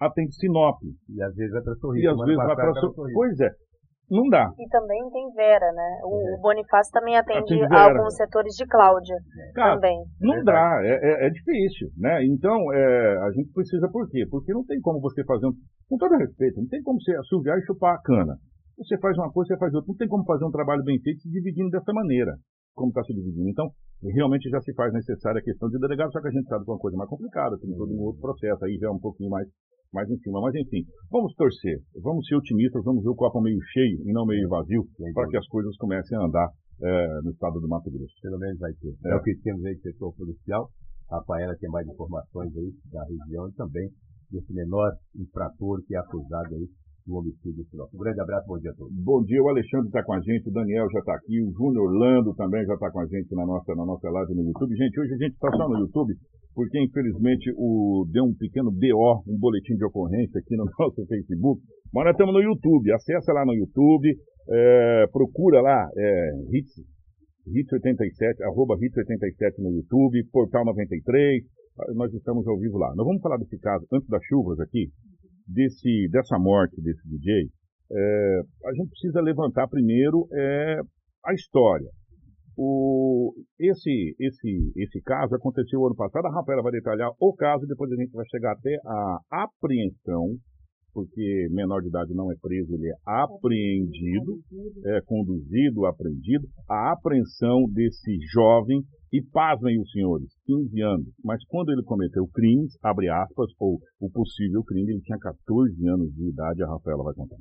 [0.01, 0.79] atende Sinop.
[1.11, 2.05] E às vezes vai para Sorriso.
[2.05, 2.73] E às vezes vai para.
[2.73, 3.15] tava Sorriso.
[3.15, 3.51] Pois é,
[4.11, 4.51] não dá.
[4.59, 6.01] E também tem Vera, né?
[6.05, 6.41] O, É.
[6.41, 9.17] Bonifácio também atende, Atende alguns setores de Cláudia
[9.55, 9.99] Cara, também.
[10.19, 10.89] Não verdade.
[10.89, 12.25] dá, é, é- é difícil, né?
[12.25, 14.25] Então, é, a gente precisa por quê?
[14.31, 15.53] Porque não tem como você fazer um.
[15.91, 18.37] Com todo respeito, não tem como você assoviar e chupar a cana.
[18.79, 19.89] Você faz uma coisa, você faz outra.
[19.89, 22.39] Não tem como fazer um trabalho bem feito se dividindo dessa maneira,
[22.75, 23.49] como está se dividindo.
[23.51, 23.67] Então,
[24.15, 26.71] realmente já se faz necessária a questão de delegado, só que a gente sabe que
[26.71, 29.31] é uma coisa mais complicada, tem todo um outro processo, aí já é um pouquinho
[29.31, 29.49] mais,
[29.93, 30.41] mais em cima.
[30.41, 34.25] Mas, enfim, vamos torcer, vamos ser otimistas, vamos ver o copo meio cheio e não
[34.25, 36.49] meio vazio, para que as coisas comecem a andar
[36.81, 38.15] é, no estado do Mato Grosso.
[38.23, 38.95] Pelo menos vai ter.
[39.05, 39.11] É.
[39.11, 40.71] É, o que temos aí do setor policial.
[41.11, 43.89] Rafaela tem mais informações aí da região e também
[44.31, 46.69] desse menor infrator que é acusado aí
[47.09, 47.65] do homicídio.
[47.95, 48.93] Um grande abraço, bom dia a todos.
[48.93, 51.89] Bom dia, o Alexandre está com a gente, o Daniel já está aqui, o Júnior
[51.89, 54.77] Orlando também já está com a gente na nossa, na nossa live no YouTube.
[54.77, 56.15] Gente, hoje a gente está só no YouTube,
[56.55, 61.63] porque infelizmente o, deu um pequeno BO, um boletim de ocorrência aqui no nosso Facebook.
[61.93, 64.15] Mas nós estamos no YouTube, acessa lá no YouTube,
[64.51, 66.77] é, procura lá, é, Hits,
[67.49, 71.43] Hits87, arroba Hits87 no YouTube, Portal 93,
[71.95, 72.93] nós estamos ao vivo lá.
[72.95, 74.91] Nós vamos falar desse caso, antes das chuvas aqui,
[75.49, 77.49] desse, dessa morte desse DJ,
[77.91, 80.81] é, a gente precisa levantar primeiro é,
[81.25, 81.89] a história.
[82.57, 87.91] O, esse, esse, esse caso aconteceu ano passado, a Rafaela vai detalhar o caso, depois
[87.93, 90.37] a gente vai chegar até a apreensão,
[90.93, 94.39] porque menor de idade não é preso, ele é apreendido,
[94.87, 101.71] é conduzido, apreendido, a apreensão desse jovem, e pasmem os senhores, 15 anos, mas quando
[101.71, 106.63] ele cometeu crimes, abre aspas, ou o possível crime, ele tinha 14 anos de idade,
[106.63, 107.37] a Rafaela vai contar.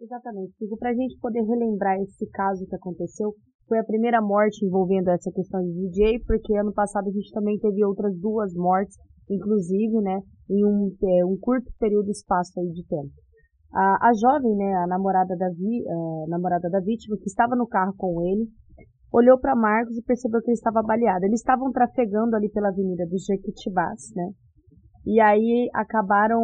[0.00, 0.54] Exatamente.
[0.58, 3.34] Digo, para a gente poder relembrar esse caso que aconteceu,
[3.68, 7.58] foi a primeira morte envolvendo essa questão de DJ, porque ano passado a gente também
[7.58, 8.96] teve outras duas mortes,
[9.30, 13.12] inclusive, né, em um, é, um curto período de espaço aí de tempo.
[13.72, 17.68] A, a jovem, né, a namorada da, vi, a namorada da vítima, que estava no
[17.68, 18.48] carro com ele,
[19.12, 21.24] olhou para Marcos e percebeu que ele estava baleado.
[21.24, 24.32] Eles estavam trafegando ali pela avenida dos Jequitibás, né,
[25.06, 26.40] e aí acabaram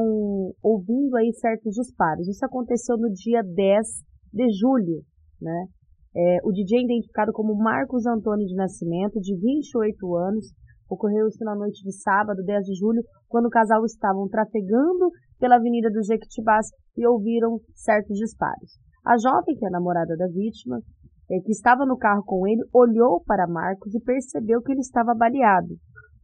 [0.63, 2.27] ouvindo aí certos disparos.
[2.27, 3.87] Isso aconteceu no dia 10
[4.33, 5.03] de julho,
[5.41, 5.67] né?
[6.15, 10.47] É, o DJ identificado como Marcos Antônio de Nascimento, de 28 anos,
[10.89, 15.57] ocorreu isso na noite de sábado, 10 de julho, quando o casal estavam trafegando pela
[15.57, 18.79] Avenida dos Jequitibás e ouviram certos disparos.
[19.05, 20.81] A jovem, que é a namorada da vítima,
[21.31, 25.15] é, que estava no carro com ele, olhou para Marcos e percebeu que ele estava
[25.15, 25.75] baleado.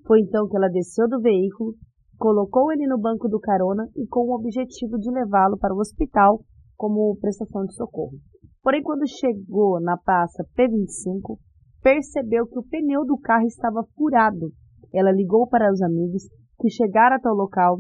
[0.07, 1.75] Foi então que ela desceu do veículo,
[2.19, 6.41] colocou ele no banco do carona e com o objetivo de levá-lo para o hospital
[6.77, 8.17] como prestação de socorro.
[8.63, 11.37] Porém, quando chegou na praça P25,
[11.83, 14.53] percebeu que o pneu do carro estava furado.
[14.95, 16.23] Ela ligou para os amigos
[16.61, 17.79] que chegaram até o local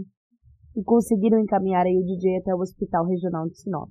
[0.77, 3.89] e conseguiram encaminhar aí o DJ até o Hospital Regional de Sinop.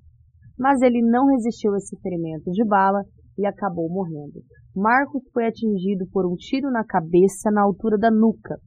[0.58, 3.04] Mas ele não resistiu a esse ferimento de bala
[3.38, 4.41] e acabou morrendo.
[4.76, 8.58] Marcos foi atingido por um tiro na cabeça na altura da nuca.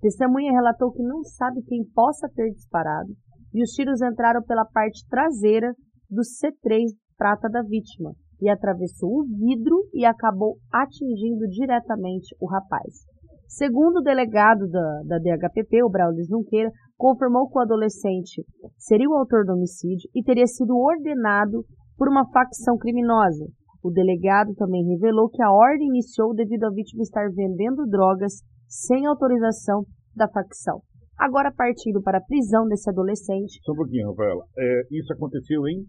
[0.00, 3.10] Testemunha relatou que não sabe quem possa ter disparado
[3.54, 5.74] e os tiros entraram pela parte traseira
[6.10, 6.84] do C3
[7.16, 13.06] prata da vítima e atravessou o vidro e acabou atingindo diretamente o rapaz.
[13.46, 18.44] Segundo o delegado da, da DHPP, o Braulio Junqueira, confirmou que o adolescente
[18.78, 21.64] seria o autor do homicídio e teria sido ordenado
[21.96, 23.46] por uma facção criminosa.
[23.82, 28.34] O delegado também revelou que a ordem iniciou devido à vítima estar vendendo drogas
[28.68, 30.80] sem autorização da facção.
[31.18, 33.60] Agora partindo para a prisão desse adolescente.
[33.62, 34.44] Só um pouquinho, Rafaela.
[34.56, 35.84] É, isso aconteceu em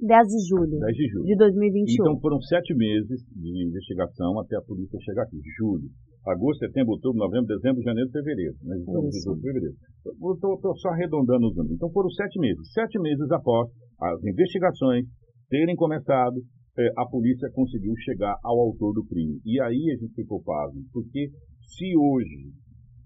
[0.00, 1.94] 10 de julho, 10 de julho de 2021.
[1.94, 5.38] Então foram sete meses de investigação até a polícia chegar aqui.
[5.58, 5.88] Julho
[6.26, 8.56] agosto, setembro, outubro, novembro, dezembro, janeiro, fevereiro.
[8.62, 8.78] Né?
[8.78, 9.76] Estamos em fevereiro.
[10.04, 11.76] Estou só arredondando os números.
[11.76, 12.72] Então foram sete meses.
[12.72, 15.06] Sete meses após as investigações
[15.50, 16.40] terem começado,
[16.78, 19.38] eh, a polícia conseguiu chegar ao autor do crime.
[19.44, 21.28] E aí a gente ficou pasmo, porque
[21.60, 22.50] se hoje,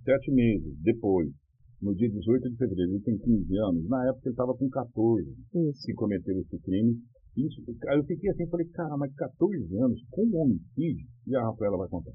[0.04, 1.28] sete meses depois,
[1.80, 5.28] no dia 18 de fevereiro, ele tem 15 anos, na época ele estava com 14
[5.54, 5.86] Isso.
[5.86, 6.96] que cometeu esse crime.
[7.36, 11.06] Isso, eu fiquei assim, falei, cara, mas 14 anos com um homicídio?
[11.26, 12.10] E a Rafaela vai contar.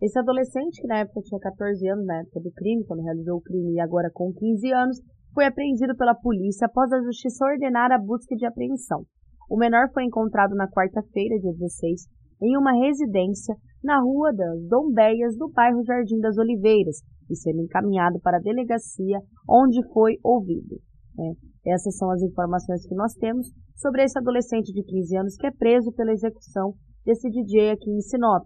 [0.00, 3.40] Esse adolescente, que na época tinha 14 anos, na época do crime, quando realizou o
[3.40, 5.00] crime, e agora com 15 anos,
[5.34, 9.04] foi apreendido pela polícia após a justiça ordenar a busca de apreensão.
[9.48, 12.06] O menor foi encontrado na quarta-feira, dia 16,
[12.42, 16.96] em uma residência na rua das Dombeias, do bairro Jardim das Oliveiras,
[17.30, 20.76] e sendo encaminhado para a delegacia, onde foi ouvido.
[21.18, 25.46] É, essas são as informações que nós temos sobre esse adolescente de 15 anos que
[25.46, 26.74] é preso pela execução
[27.04, 28.44] desse DJ aqui em Sinop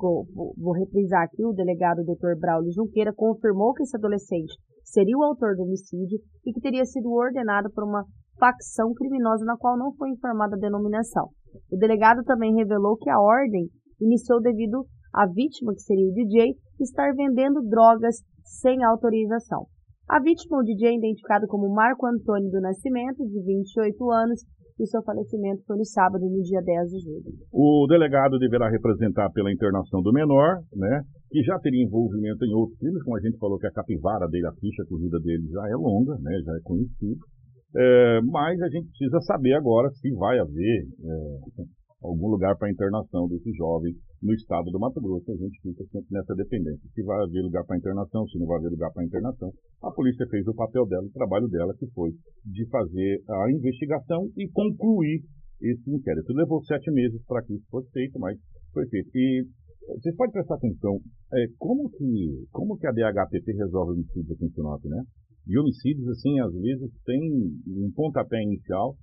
[0.00, 2.38] vou, vou reprisar aqui, o delegado Dr.
[2.38, 7.12] Braulio Junqueira confirmou que esse adolescente seria o autor do homicídio e que teria sido
[7.12, 8.04] ordenado por uma
[8.40, 11.28] facção criminosa na qual não foi informada a denominação.
[11.70, 13.68] O delegado também revelou que a ordem
[14.00, 19.66] iniciou devido à vítima, que seria o DJ, estar vendendo drogas sem autorização.
[20.08, 24.40] A vítima, o DJ, identificado como Marco Antônio do Nascimento, de 28 anos,
[24.80, 27.22] e seu falecimento foi no sábado, no dia 10 de julho.
[27.52, 32.78] O delegado deverá representar pela internação do menor, né, que já teria envolvimento em outros
[32.78, 35.76] crimes, como a gente falou que a capivara dele, a ficha corrida dele já é
[35.76, 37.20] longa, né, já é conhecido.
[37.76, 41.64] É, mas a gente precisa saber agora se vai haver é,
[42.02, 45.30] algum lugar para internação desse jovem no estado do Mato Grosso.
[45.30, 46.88] A gente fica sempre nessa dependência.
[46.94, 49.52] Se vai haver lugar para internação, se não vai haver lugar para internação.
[49.82, 52.10] A polícia fez o papel dela, o trabalho dela, que foi
[52.44, 55.22] de fazer a investigação e concluir
[55.60, 56.32] esse inquérito.
[56.32, 58.38] Levou sete meses para que isso fosse feito, mas
[58.72, 59.10] foi feito.
[59.14, 59.46] E
[59.98, 60.98] vocês podem prestar atenção,
[61.34, 65.02] é, como, que, como que a DHPP resolve homicídios aqui em Sinop, né?
[65.50, 67.20] E homicídios, assim, às vezes tem
[67.66, 68.94] um pontapé inicial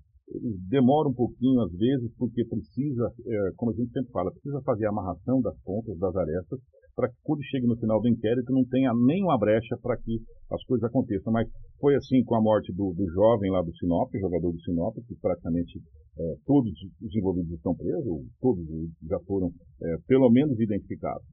[0.69, 4.85] demora um pouquinho às vezes, porque precisa, é, como a gente sempre fala, precisa fazer
[4.85, 6.59] a amarração das pontas, das arestas,
[6.95, 10.19] para que quando chegue no final do inquérito não tenha nenhuma brecha para que
[10.51, 11.31] as coisas aconteçam.
[11.31, 11.47] Mas
[11.79, 15.15] foi assim com a morte do, do jovem lá do Sinop, jogador do Sinop, que
[15.21, 15.79] praticamente
[16.19, 18.65] é, todos os envolvidos estão presos, todos
[19.07, 21.23] já foram é, pelo menos identificados.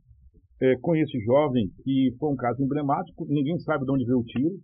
[0.61, 4.25] É, com esse jovem, que foi um caso emblemático, ninguém sabe de onde veio o
[4.25, 4.55] tiro,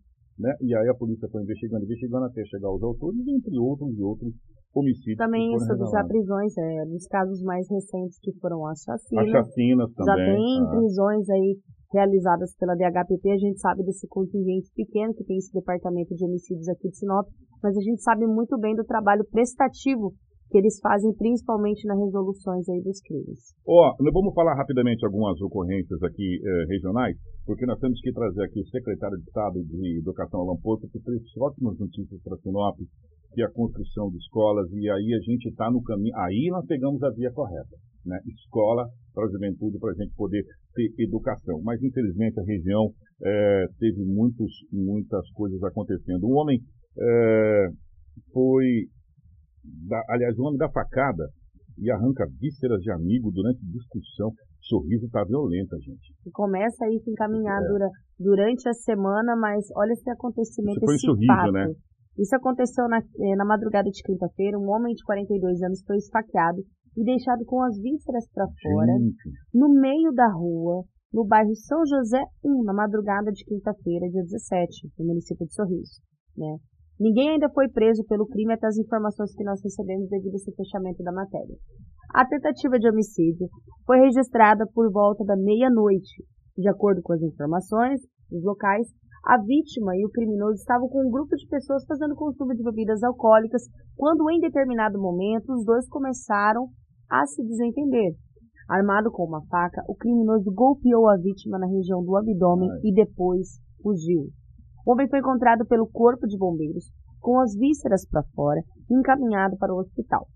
[0.41, 0.55] né?
[0.61, 4.33] E aí a polícia foi investigando, investigando até chegar aos autores, entre outros e outros
[4.75, 5.19] homicídios.
[5.19, 9.35] Também sobre já prisões, é, nos casos mais recentes que foram as chacinas.
[9.35, 10.07] Assassinas também.
[10.07, 10.71] Já tem ah.
[10.71, 11.59] prisões aí
[11.93, 16.69] realizadas pela DHPP, a gente sabe desse contingente pequeno que tem esse departamento de homicídios
[16.69, 17.27] aqui de Sinop,
[17.63, 20.15] mas a gente sabe muito bem do trabalho prestativo
[20.51, 23.55] que eles fazem principalmente nas resoluções aí dos crimes.
[23.67, 28.43] Ó, oh, vamos falar rapidamente algumas ocorrências aqui eh, regionais, porque nós temos que trazer
[28.43, 32.77] aqui o secretário de Estado de Educação, Alan Poço, que trouxe ótimas notícias para Sinop,
[33.33, 36.67] que é a construção de escolas, e aí a gente está no caminho, aí nós
[36.67, 38.19] pegamos a via correta, né?
[38.27, 40.43] Escola para a juventude, para a gente poder
[40.75, 41.61] ter educação.
[41.63, 42.91] Mas, infelizmente, a região
[43.23, 46.27] eh, teve muitos, muitas coisas acontecendo.
[46.27, 46.59] Um homem
[46.99, 47.69] eh,
[48.33, 48.89] foi
[50.09, 51.29] aliás, o nome da facada
[51.79, 54.33] e arranca vísceras de amigo durante discussão.
[54.61, 56.15] Sorriso tá violenta, gente.
[56.27, 57.67] E começa a se encaminhar é.
[57.67, 61.53] dura, durante a semana, mas olha esse acontecimento, foi esse sorriso, fato.
[61.53, 61.67] né?
[62.19, 64.59] Isso aconteceu na, eh, na madrugada de quinta-feira.
[64.59, 66.61] Um homem de 42 anos foi esfaqueado
[66.97, 68.93] e deixado com as vísceras para fora,
[69.55, 74.91] no meio da rua, no bairro São José 1, na madrugada de quinta-feira, dia 17,
[74.99, 76.03] no município de Sorriso.
[76.37, 76.59] Né?
[77.01, 80.55] Ninguém ainda foi preso pelo crime até as informações que nós recebemos devido a esse
[80.55, 81.57] fechamento da matéria.
[82.13, 83.49] A tentativa de homicídio
[83.87, 86.23] foi registrada por volta da meia-noite.
[86.59, 88.87] De acordo com as informações dos locais,
[89.25, 93.03] a vítima e o criminoso estavam com um grupo de pessoas fazendo consumo de bebidas
[93.03, 93.63] alcoólicas
[93.97, 96.69] quando, em determinado momento, os dois começaram
[97.11, 98.13] a se desentender.
[98.69, 103.59] Armado com uma faca, o criminoso golpeou a vítima na região do abdômen e depois
[103.83, 104.29] fugiu.
[104.91, 108.61] O homem foi encontrado pelo corpo de bombeiros com as vísceras para fora
[108.91, 110.27] e encaminhado para o hospital.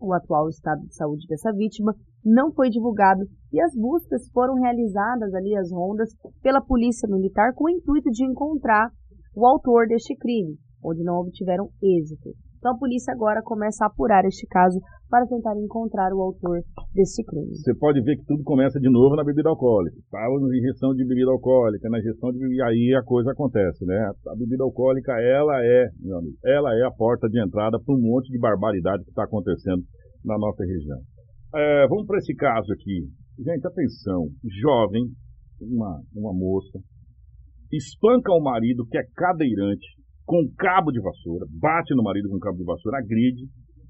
[0.00, 3.20] O atual estado de saúde dessa vítima não foi divulgado
[3.52, 6.08] e as buscas foram realizadas ali, as rondas,
[6.42, 8.88] pela Polícia Militar com o intuito de encontrar
[9.36, 12.30] o autor deste crime, onde não obtiveram êxito.
[12.62, 14.78] Então a polícia agora começa a apurar este caso
[15.10, 16.62] para tentar encontrar o autor
[16.94, 17.50] deste crime.
[17.50, 19.98] Você pode ver que tudo começa de novo na bebida alcoólica.
[19.98, 23.98] Estava na injeção de bebida alcoólica, na gestão de e aí a coisa acontece, né?
[24.28, 28.00] A bebida alcoólica, ela é, meu amigo, ela é a porta de entrada para um
[28.00, 29.82] monte de barbaridade que está acontecendo
[30.24, 31.00] na nossa região.
[31.56, 33.10] É, vamos para esse caso aqui.
[33.42, 34.28] Gente, atenção,
[34.62, 35.02] jovem,
[35.60, 36.78] uma, uma moça,
[37.72, 42.56] espanca o marido que é cadeirante com cabo de vassoura, bate no marido com cabo
[42.56, 43.46] de vassoura, agride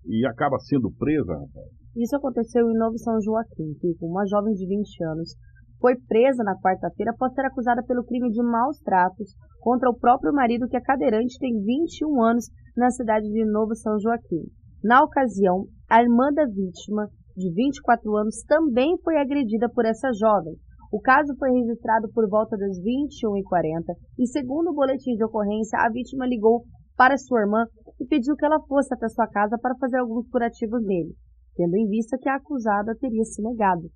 [0.07, 1.69] e acaba sendo presa, rapaz.
[1.97, 5.37] Isso aconteceu em Novo São Joaquim, que uma jovem de 20 anos
[5.81, 10.33] foi presa na quarta-feira após ser acusada pelo crime de maus tratos contra o próprio
[10.33, 14.47] marido que é cadeirante tem 21 anos na cidade de Novo São Joaquim.
[14.83, 20.55] Na ocasião, a irmã da vítima, de 24 anos, também foi agredida por essa jovem,
[20.93, 25.89] o caso foi registrado por volta das 21h40 e, segundo o boletim de ocorrência, a
[25.89, 26.65] vítima ligou
[26.95, 27.65] para sua irmã
[27.99, 31.15] e pediu que ela fosse até sua casa para fazer alguns curativos nele,
[31.57, 33.91] tendo em vista que a acusada teria se negado.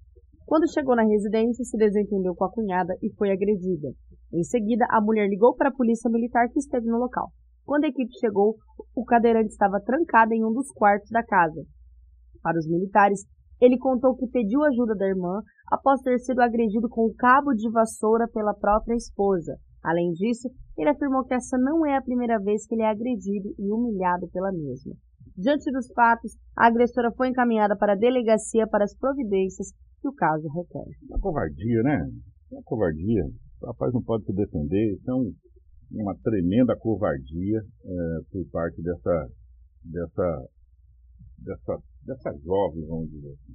[0.47, 3.89] Quando chegou na residência, se desentendeu com a cunhada e foi agredida.
[4.33, 7.29] Em seguida, a mulher ligou para a polícia militar que esteve no local.
[7.67, 8.57] Quando a equipe chegou,
[8.95, 11.63] o cadeirante estava trancado em um dos quartos da casa.
[12.41, 13.27] Para os militares,
[13.61, 17.71] ele contou que pediu ajuda da irmã após ter sido agredido com um cabo de
[17.71, 19.57] vassoura pela própria esposa.
[19.83, 23.55] Além disso, ele afirmou que essa não é a primeira vez que ele é agredido
[23.59, 24.95] e humilhado pela mesma.
[25.37, 29.69] Diante dos fatos, a agressora foi encaminhada para a delegacia para as providências
[30.01, 30.85] que o caso requer.
[31.09, 32.09] Uma covardia, né?
[32.51, 33.25] Uma covardia.
[33.61, 34.99] O rapaz não pode se defender.
[35.09, 35.33] Um,
[35.93, 39.29] uma tremenda covardia é, por parte dessa,
[39.85, 40.49] dessa,
[41.39, 43.55] dessa dessa jovem, vamos dizer assim.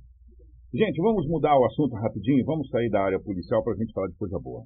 [0.73, 4.07] Gente, vamos mudar o assunto rapidinho, vamos sair da área policial para a gente falar
[4.07, 4.63] de coisa boa.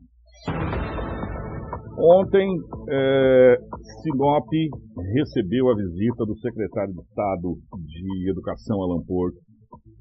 [1.97, 2.45] Ontem,
[2.89, 3.55] é,
[4.03, 4.49] Sinop
[5.13, 7.55] recebeu a visita do secretário de Estado
[7.87, 9.37] de Educação, Alan Porto,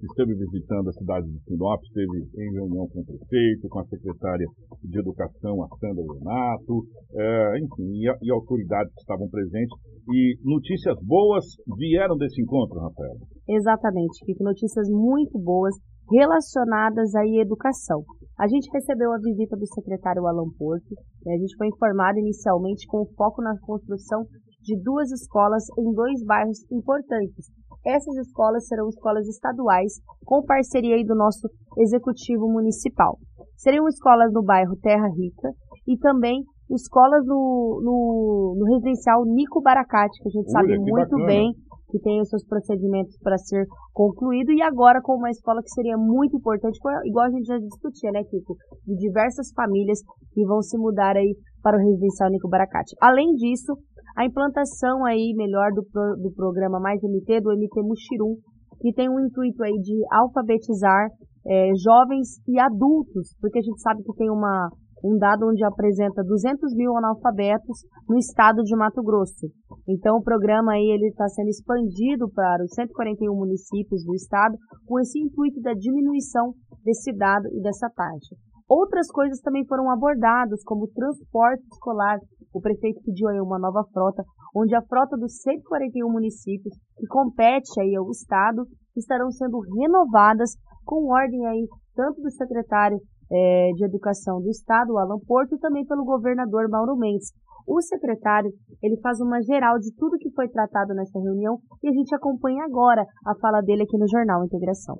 [0.07, 4.46] esteve visitando a cidade de Sinop, esteve em reunião com o prefeito, com a secretária
[4.82, 6.84] de Educação, a Sandra Renato,
[7.14, 9.76] é, enfim, e, e, autoridades que estavam presentes.
[10.11, 11.44] E notícias boas
[11.78, 13.16] vieram desse encontro, Rafael?
[13.48, 14.44] Exatamente, Kiko.
[14.44, 15.74] Notícias muito boas
[16.11, 18.05] relacionadas à educação.
[18.38, 20.94] A gente recebeu a visita do secretário Alan Porto.
[21.24, 21.34] Né?
[21.34, 24.26] A gente foi informado inicialmente com foco na construção
[24.65, 27.47] de duas escolas em dois bairros importantes,
[27.85, 31.49] essas escolas serão escolas estaduais, com parceria aí do nosso
[31.79, 33.19] executivo municipal.
[33.57, 35.51] Seriam escolas no bairro Terra Rica
[35.87, 41.27] e também escolas no, no, no residencial Nico Baracate, que a gente sabe muito bacana.
[41.27, 41.53] bem
[41.91, 45.97] que tem os seus procedimentos para ser concluído, e agora com uma escola que seria
[45.97, 48.57] muito importante, igual a gente já discutia, né, Kiko?
[48.85, 50.01] De diversas famílias
[50.33, 52.97] que vão se mudar aí para o residencial Nico Baracate.
[53.01, 53.77] Além disso,
[54.17, 58.37] a implantação aí melhor do, pro, do programa Mais MT, do MT Muxirum,
[58.81, 61.09] que tem um intuito aí de alfabetizar
[61.47, 64.69] é, jovens e adultos, porque a gente sabe que tem uma,
[65.05, 69.47] um dado onde apresenta 200 mil analfabetos no estado de Mato Grosso.
[69.87, 74.57] Então o programa aí ele está sendo expandido para os 141 municípios do estado
[74.87, 76.55] com esse intuito da diminuição
[76.85, 78.35] desse dado e dessa taxa.
[78.69, 82.19] Outras coisas também foram abordadas, como transporte escolar.
[82.55, 84.22] O prefeito pediu aí uma nova frota,
[84.55, 88.64] onde a frota dos 141 municípios, que compete aí ao Estado,
[88.96, 90.52] estarão sendo renovadas
[90.84, 92.98] com ordem aí tanto do secretário
[93.30, 97.32] é, de Educação do Estado, Alan Porto, e também pelo governador Mauro Mendes.
[97.66, 98.52] O secretário,
[98.82, 102.62] ele faz uma geral de tudo que foi tratado nessa reunião e a gente acompanha
[102.64, 104.98] agora a fala dele aqui no Jornal Integração.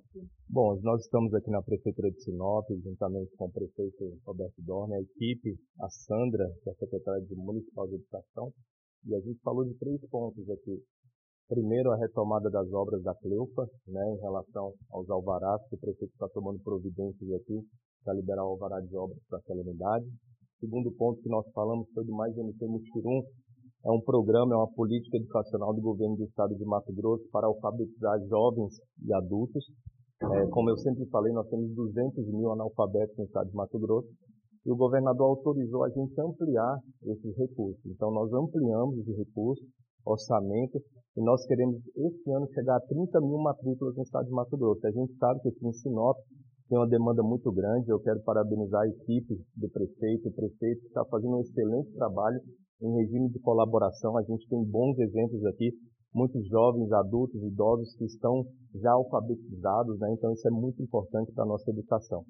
[0.49, 5.01] Bom, nós estamos aqui na Prefeitura de Sinop, juntamente com o prefeito Roberto Dorne, a
[5.01, 8.53] equipe, a Sandra, que é a secretária de Municipal de Educação,
[9.07, 10.83] e a gente falou de três pontos aqui.
[11.49, 16.13] Primeiro, a retomada das obras da Cleupa, né, em relação aos alvarás, que o prefeito
[16.13, 17.61] está tomando providências aqui
[18.05, 20.07] para liberar o alvará de obras para aquela unidade.
[20.61, 23.23] Segundo ponto que nós falamos foi do Mais MC Muxirum,
[23.85, 27.47] é um programa, é uma política educacional do governo do estado de Mato Grosso para
[27.47, 28.75] alfabetizar jovens
[29.05, 29.65] e adultos.
[30.23, 34.09] É, como eu sempre falei, nós temos 200 mil analfabetos no estado de Mato Grosso
[34.65, 37.85] e o governador autorizou a gente ampliar esses recursos.
[37.85, 39.63] Então, nós ampliamos esse recurso,
[40.07, 40.81] orçamento,
[41.17, 44.87] e nós queremos, esse ano, chegar a 30 mil matrículas no estado de Mato Grosso.
[44.87, 46.17] A gente sabe que aqui em Sinop
[46.69, 47.91] tem uma demanda muito grande.
[47.91, 52.41] Eu quero parabenizar a equipe do prefeito, o prefeito está fazendo um excelente trabalho
[52.81, 54.17] em regime de colaboração.
[54.17, 55.73] A gente tem bons exemplos aqui,
[56.15, 60.13] muitos jovens, adultos, idosos que estão já alfabetizados, né?
[60.13, 62.25] então isso é muito importante para a nossa educação.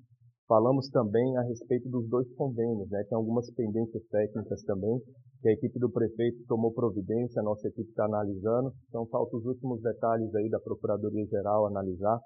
[0.48, 3.04] Falamos também a respeito dos dois convênios, né?
[3.08, 4.98] tem algumas pendências técnicas também,
[5.40, 9.44] que a equipe do prefeito tomou providência, a nossa equipe está analisando, então faltam os
[9.44, 12.18] últimos detalhes aí da Procuradoria-Geral analisar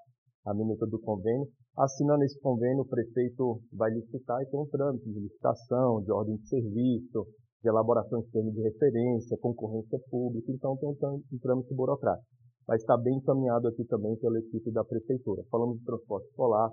[0.45, 1.47] a minuta do convênio.
[1.77, 6.35] Assinando esse convênio, o prefeito vai licitar e tem um trâmite de licitação, de ordem
[6.35, 7.25] de serviço,
[7.61, 12.27] de elaboração de termos de referência, concorrência pública, então tem um trâmite burocrático.
[12.67, 15.43] Mas está bem encaminhado aqui também pela equipe da Prefeitura.
[15.49, 16.69] Falamos de transporte escolar,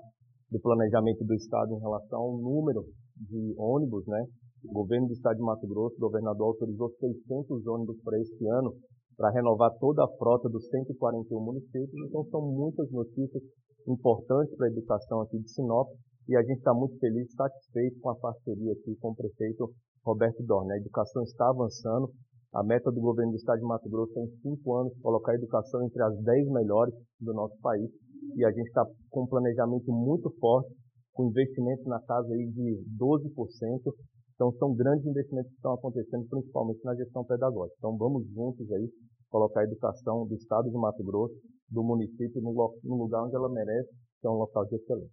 [0.50, 2.84] do planejamento do Estado em relação ao número
[3.16, 4.24] de ônibus, né?
[4.64, 8.74] O governo do Estado de Mato Grosso, o governador autorizou 600 ônibus para este ano,
[9.16, 12.08] para renovar toda a frota dos 141 municípios.
[12.08, 13.42] Então, são muitas notícias
[13.88, 15.88] importantes para a educação aqui de Sinop
[16.28, 19.70] e a gente está muito feliz, satisfeito com a parceria aqui com o prefeito
[20.06, 20.72] Roberto Dorne.
[20.72, 22.08] A educação está avançando.
[22.54, 25.34] A meta do governo do estado de Mato Grosso é em cinco anos colocar a
[25.34, 27.90] educação entre as dez melhores do nosso país.
[28.36, 30.72] E a gente está com um planejamento muito forte,
[31.12, 33.92] com investimentos na casa aí de 12%.
[34.34, 37.76] Então são grandes investimentos que estão acontecendo, principalmente na gestão pedagógica.
[37.78, 38.88] Então vamos juntos aí
[39.28, 41.34] colocar a educação do estado de Mato Grosso,
[41.68, 43.90] do município, no lugar onde ela merece,
[44.20, 45.10] que é um local de excelência.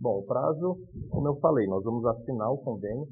[0.00, 0.78] Bom, o prazo,
[1.10, 3.06] como eu falei, nós vamos assinar o convênio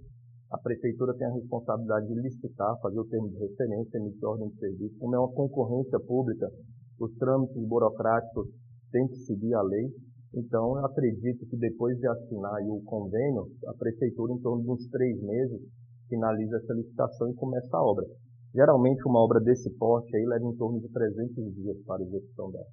[0.50, 4.58] a prefeitura tem a responsabilidade de licitar, fazer o termo de referência, emitir ordem de
[4.58, 4.98] serviço.
[4.98, 6.50] Como é uma concorrência pública,
[6.98, 8.48] os trâmites burocráticos
[8.90, 9.92] têm que seguir a lei.
[10.34, 14.88] Então, eu acredito que depois de assinar o convênio, a prefeitura, em torno de uns
[14.88, 15.60] três meses,
[16.08, 18.06] finaliza essa licitação e começa a obra.
[18.54, 22.50] Geralmente, uma obra desse porte aí leva em torno de 300 dias para a execução
[22.50, 22.66] dela.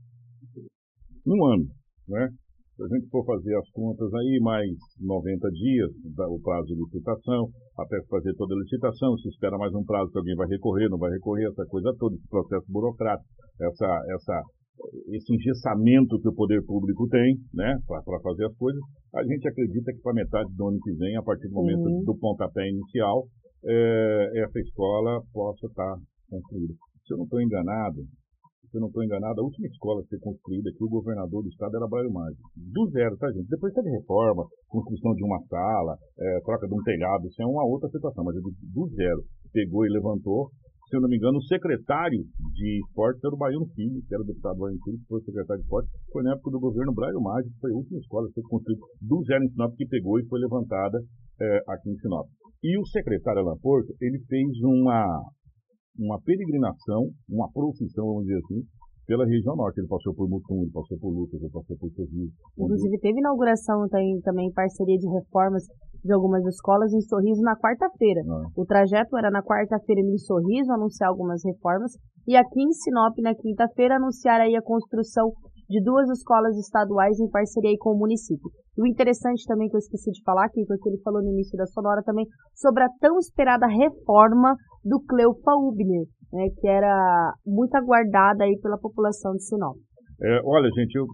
[1.28, 1.66] Um ano,
[2.08, 2.30] né?
[2.76, 4.68] Se a gente for fazer as contas aí, mais
[5.00, 5.92] 90 dias,
[6.28, 7.48] o prazo de licitação,
[7.80, 10.98] até fazer toda a licitação, se espera mais um prazo que alguém vai recorrer, não
[10.98, 13.30] vai recorrer, essa coisa toda, esse processo burocrático,
[13.62, 14.44] essa, essa,
[15.08, 18.82] esse engessamento que o poder público tem, né, para fazer as coisas,
[19.16, 22.04] a gente acredita que para metade do ano que vem, a partir do momento uhum.
[22.04, 23.24] do pontapé inicial,
[23.64, 26.74] é, essa escola possa estar tá concluída.
[27.08, 28.04] Se eu não estou enganado,
[28.70, 31.50] se eu não estou enganado, a última escola a ser construída aqui, o governador do
[31.50, 32.50] estado era Braio Mágico.
[32.56, 33.50] Do zero, tá, gente?
[33.50, 37.66] Depois teve reforma, construção de uma sala, é, troca de um telhado, isso é uma
[37.66, 39.24] outra situação, mas do, do zero.
[39.54, 40.50] Pegou e levantou.
[40.90, 42.22] Se eu não me engano, o secretário
[42.54, 45.62] de esportes era o Baiano Filho, que era o deputado Baiano Filho, que foi secretário
[45.62, 48.44] de esportes, foi na época do governo Braio Mágico, foi a última escola a ser
[48.44, 51.02] construída do zero em Sinop, que pegou e foi levantada
[51.42, 52.28] é, aqui em Sinop.
[52.64, 55.06] E o secretário Alan Porto, ele fez uma,
[56.00, 58.62] uma peregrinação, uma profissão, vamos dizer assim,
[59.08, 59.80] pela região norte.
[59.80, 62.34] Ele passou por Mutum, ele passou por Lucas, ele passou por Sorriso.
[62.58, 65.64] Inclusive, teve inauguração também, também parceria de reformas
[66.04, 68.22] de algumas escolas em Sorriso na quarta-feira.
[68.30, 68.46] Ah.
[68.56, 71.92] O trajeto era na quarta-feira em Sorriso, anunciar algumas reformas,
[72.28, 75.32] e aqui em Sinop, na quinta-feira, anunciar aí a construção
[75.70, 78.50] de duas escolas estaduais em parceria com o município.
[78.78, 81.58] E o interessante também que eu esqueci de falar aqui, porque ele falou no início
[81.58, 87.76] da Sonora também, sobre a tão esperada reforma do Cleufa Ubner, né, que era muito
[87.76, 89.78] aguardada aí pela população de Sinop.
[90.22, 91.06] É, olha, gente, eu,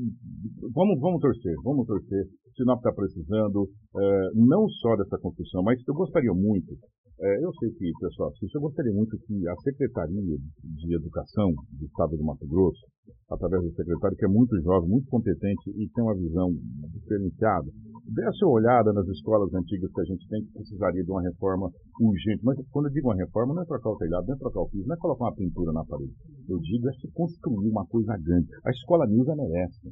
[0.73, 2.23] vamos, vamos torcer, vamos torcer.
[2.55, 6.75] Sinop está precisando é, não só dessa construção, mas eu gostaria muito
[7.19, 11.85] é, eu sei que, pessoal, assiste, eu gostaria muito que a Secretaria de Educação do
[11.85, 12.81] Estado do Mato Grosso,
[13.29, 16.49] através do secretário, que é muito jovem, muito competente e tem uma visão
[16.93, 17.69] diferenciada,
[18.07, 21.69] desse uma olhada nas escolas antigas que a gente tem, que precisaria de uma reforma
[21.99, 22.43] urgente.
[22.43, 24.69] Mas quando eu digo uma reforma, não é trocar o telhado, não é trocar o
[24.69, 26.13] piso, não é colocar uma pintura na parede.
[26.49, 28.47] Eu digo é se construir uma coisa grande.
[28.65, 29.87] A escola Nilza merece.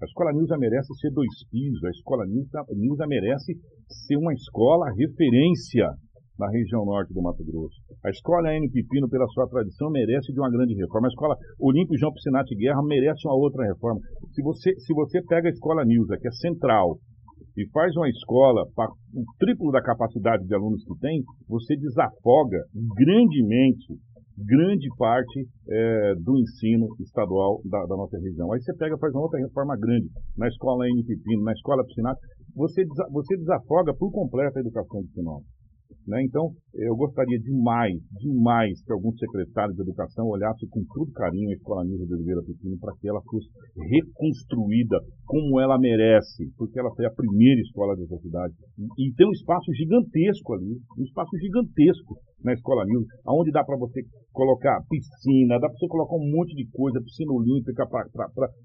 [0.00, 3.54] A escola Nilza merece ser dois pisos, a escola Nilza, Nilza merece
[3.88, 5.90] ser uma escola referência
[6.38, 7.76] na região norte do Mato Grosso.
[8.04, 11.08] A escola N Pipino, pela sua tradição, merece de uma grande reforma.
[11.08, 14.00] A escola Olímpio João Piscinati Guerra merece uma outra reforma.
[14.32, 16.98] Se você, se você pega a escola Nilza, que é central,
[17.56, 22.58] e faz uma escola para o triplo da capacidade de alunos que tem, você desafoga
[22.96, 23.94] grandemente
[24.36, 28.52] grande parte é, do ensino estadual da, da, nossa região.
[28.52, 32.20] Aí você pega faz uma outra reforma grande na escola N Pipino, na escola Piscinati,
[32.54, 35.42] você, você desafoga por completo a educação de Sinop.
[36.06, 36.22] Né?
[36.24, 41.54] Então, eu gostaria demais, demais que algum secretário de educação olhasse com todo carinho a
[41.54, 46.94] Escola Nilza de Oliveira Pequeno para que ela fosse reconstruída como ela merece, porque ela
[46.94, 48.54] foi a primeira escola dessa cidade.
[48.78, 53.64] E, e tem um espaço gigantesco ali, um espaço gigantesco na Escola Nilza, onde dá
[53.64, 54.02] para você
[54.32, 57.88] colocar piscina, dá para você colocar um monte de coisa, piscina olímpica.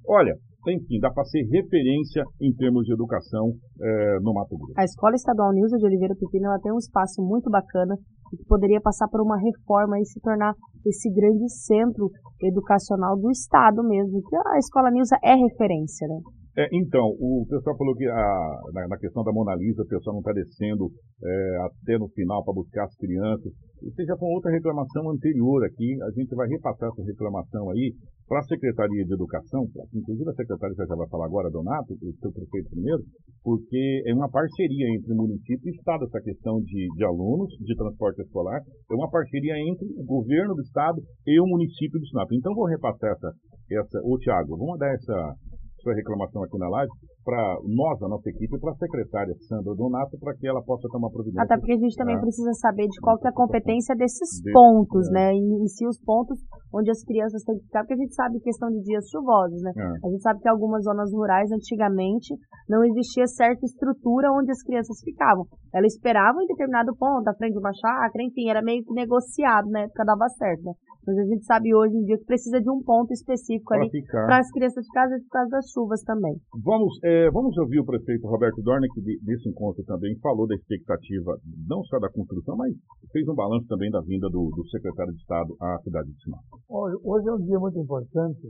[0.06, 0.36] Olha,
[0.68, 4.74] enfim, dá para ser referência em termos de educação é, no Mato Grosso.
[4.78, 7.96] A Escola Estadual Nilza de Oliveira Pequeno ela tem um espaço muito bacana
[8.30, 10.54] que poderia passar por uma reforma e se tornar
[10.86, 12.10] esse grande centro
[12.44, 16.20] educacional do Estado mesmo, que a Escola Nilza é referência, né?
[16.60, 20.16] É, então, o pessoal falou que a, na, na, questão da Mona Lisa, o pessoal
[20.16, 20.92] não está descendo
[21.24, 23.48] é, até no final para buscar as crianças.
[23.80, 25.96] Isso já foi outra reclamação anterior aqui.
[26.04, 27.96] A gente vai repassar essa reclamação aí
[28.28, 29.64] para a Secretaria de Educação,
[29.96, 33.02] inclusive a secretária já vai falar agora, Donato, o seu prefeito primeiro,
[33.42, 38.22] porque é uma parceria entre município e Estado essa questão de, de alunos, de transporte
[38.22, 42.28] escolar, é uma parceria entre o governo do Estado e o município do Estado.
[42.34, 43.32] Então vou repassar essa,
[43.72, 45.34] essa ô Tiago, vamos dar essa
[45.82, 46.92] sua reclamação aqui na live
[47.30, 51.12] para nós, a nossa equipe, para a secretária Sandra Donato, para que ela possa tomar
[51.12, 51.44] providência.
[51.44, 55.08] Até porque a gente também precisa saber de qual que é a competência desses pontos,
[55.10, 55.12] é.
[55.14, 55.34] né?
[55.36, 56.40] E, e se os pontos
[56.74, 59.72] onde as crianças têm que ficar, porque a gente sabe questão de dias chuvosos, né?
[59.78, 60.08] É.
[60.08, 62.34] A gente sabe que algumas zonas rurais, antigamente,
[62.68, 65.46] não existia certa estrutura onde as crianças ficavam.
[65.74, 69.70] Elas esperavam em determinado ponto, à frente de uma chácara, enfim, era meio que negociado,
[69.70, 70.74] na época dava certo, né?
[71.06, 74.38] Mas a gente sabe hoje em dia que precisa de um ponto específico ali para
[74.38, 76.36] as crianças de casa e por causa das chuvas também.
[76.64, 81.36] Vamos, é, vamos ouvir o prefeito Roberto Dorna, que desse encontro também falou da expectativa,
[81.68, 82.72] não só da construção, mas
[83.12, 86.44] fez um balanço também da vinda do, do secretário de Estado à cidade de Sinop.
[86.70, 88.48] Hoje é um dia muito importante,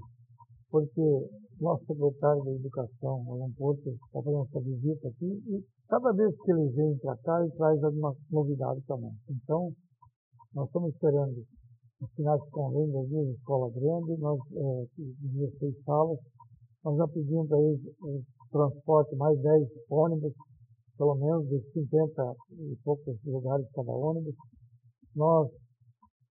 [0.70, 1.02] porque
[1.62, 6.52] nosso secretário da Educação, Alan Porto, está fazendo essa visita aqui e cada vez que
[6.52, 9.12] ele vem para cá, ele traz alguma novidade também.
[9.30, 9.72] Então,
[10.54, 11.44] nós estamos esperando
[12.16, 16.20] finais de convênio ali na escola grande, nós, é, 16 salas,
[16.84, 17.82] nós já pedimos para eles
[18.52, 20.34] transporte mais 10 ônibus,
[20.98, 24.36] pelo menos de 50 e poucos lugares cada ônibus.
[25.16, 25.50] Nós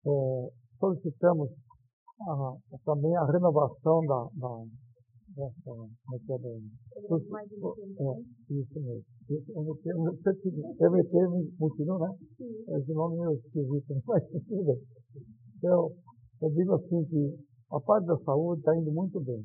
[0.06, 0.50] é,
[0.80, 1.50] solicitamos
[2.22, 2.56] a,
[2.86, 4.64] também a renovação da, da
[5.38, 6.16] dessa, é
[8.00, 9.06] é, isso mesmo.
[10.80, 11.14] MT
[11.60, 12.16] Multinu, né?
[12.80, 14.82] Esse nome é esquisito, mas tudo bem.
[15.58, 15.92] Então,
[16.42, 17.38] eu digo assim que
[17.72, 19.44] a parte da saúde está indo muito bem.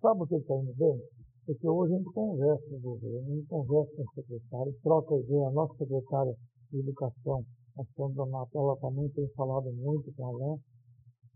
[0.00, 1.00] Sabe o que está indo bem?
[1.46, 5.14] Porque hoje a gente conversa com o governo, a gente conversa com o secretário, troca
[5.14, 5.46] ideia.
[5.46, 6.34] A nossa secretária
[6.72, 7.44] de Educação,
[7.78, 10.58] a Sandra Matola, também tem falado muito com a Alain.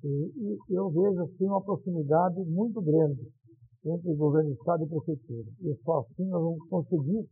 [0.02, 3.22] E, e, eu vejo assim uma proximidade muito grande
[3.86, 5.48] entre o governo do Estado e Prefeitura.
[5.60, 7.28] E só assim nós vamos conseguir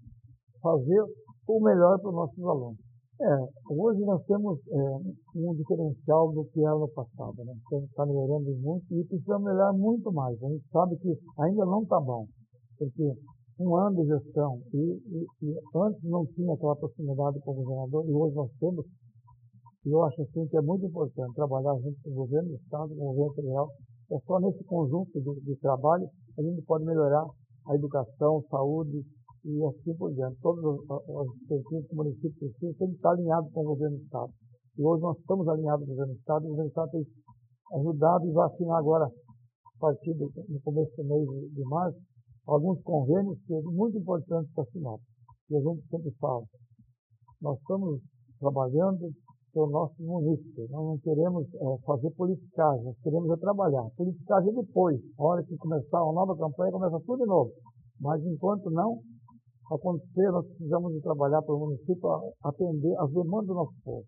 [0.62, 1.02] fazer
[1.48, 2.78] o melhor para os nossos alunos.
[3.20, 4.96] É, hoje nós temos é,
[5.34, 7.52] um diferencial do que era no passado, né?
[7.66, 10.40] Então está melhorando muito e precisa melhorar muito mais.
[10.40, 12.28] A gente sabe que ainda não está bom,
[12.78, 13.12] porque
[13.60, 18.04] um ano de gestão e, e, e, antes não tinha aquela proximidade com o governador
[18.08, 18.86] e hoje nós temos.
[19.84, 22.94] E eu acho assim que é muito importante trabalhar junto com o governo do Estado,
[22.94, 23.68] com o governo federal.
[24.12, 26.08] É só nesse conjunto de, de trabalho
[26.38, 27.26] a gente pode melhorar
[27.66, 29.04] a educação, saúde,
[29.44, 30.38] e assim por diante.
[30.40, 30.78] Todos os
[31.48, 34.32] têm que estar alinhados com o governo do Estado.
[34.78, 36.90] E hoje nós estamos alinhados com o governo do Estado, e o governo do Estado
[36.90, 37.06] tem
[37.74, 41.98] ajudado e vai assinar agora, a partir do no começo do mês de, de março,
[42.48, 44.96] alguns convênios que são muito importantes para assinar.
[45.50, 46.42] E a gente sempre fala,
[47.40, 48.00] nós estamos
[48.40, 49.12] trabalhando
[49.52, 50.66] para o nosso município.
[50.70, 53.84] Nós não queremos é, fazer politicagem, nós queremos é trabalhar.
[53.96, 57.52] Politicagem depois, a hora que começar uma nova campanha, começa tudo de novo.
[58.00, 58.98] Mas enquanto não,
[59.70, 62.08] acontecer, nós precisamos de trabalhar para o município
[62.44, 64.04] atender as demandas do nosso povo.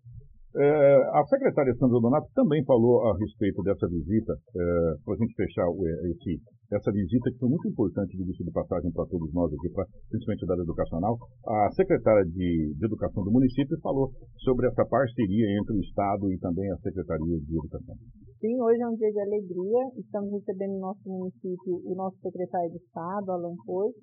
[0.51, 5.33] É, a secretária Sandra Donato também falou a respeito dessa visita, é, para a gente
[5.33, 5.63] fechar
[6.11, 6.43] esse,
[6.75, 9.85] essa visita que foi muito importante de vista de passagem para todos nós aqui, pra,
[10.09, 11.15] principalmente da área educacional.
[11.47, 14.11] A secretária de, de, Educação do município falou
[14.43, 17.95] sobre essa parceria entre o Estado e também a Secretaria de Educação.
[18.41, 19.81] Sim, hoje é um dia de alegria.
[19.95, 23.95] Estamos recebendo no nosso município o nosso secretário de Estado, Alan Porto,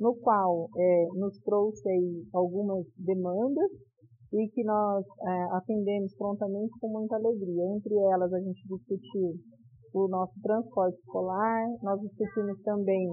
[0.00, 3.70] no qual é, nos trouxe algumas demandas
[4.32, 7.64] e que nós é, atendemos prontamente com muita alegria.
[7.76, 9.34] Entre elas, a gente discutiu
[9.94, 13.08] o nosso transporte escolar, nós discutimos também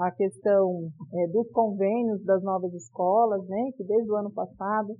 [0.00, 4.94] a questão é, dos convênios das novas escolas, né, que desde o ano passado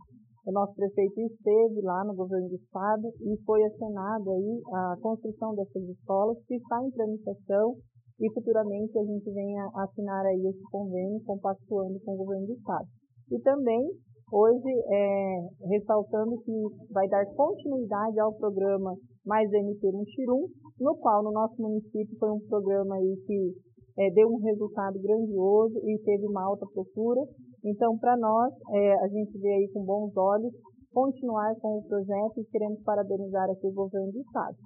[0.46, 5.54] o nosso prefeito esteve lá no governo do estado e foi assinado aí a construção
[5.54, 7.76] dessas escolas que está em tramitação
[8.20, 12.86] e futuramente a gente venha assinar aí esse convênio compactuando com o governo do Estado.
[13.30, 13.90] E também,
[14.32, 16.52] hoje, é, ressaltando que
[16.92, 20.46] vai dar continuidade ao programa Mais MP no Xirum,
[20.80, 23.54] no qual no nosso município foi um programa aí que
[23.98, 27.20] é, deu um resultado grandioso e teve uma alta procura.
[27.64, 30.52] Então, para nós, é, a gente vê aí com bons olhos
[30.92, 34.56] continuar com o projeto e queremos parabenizar aqui o governo do Estado.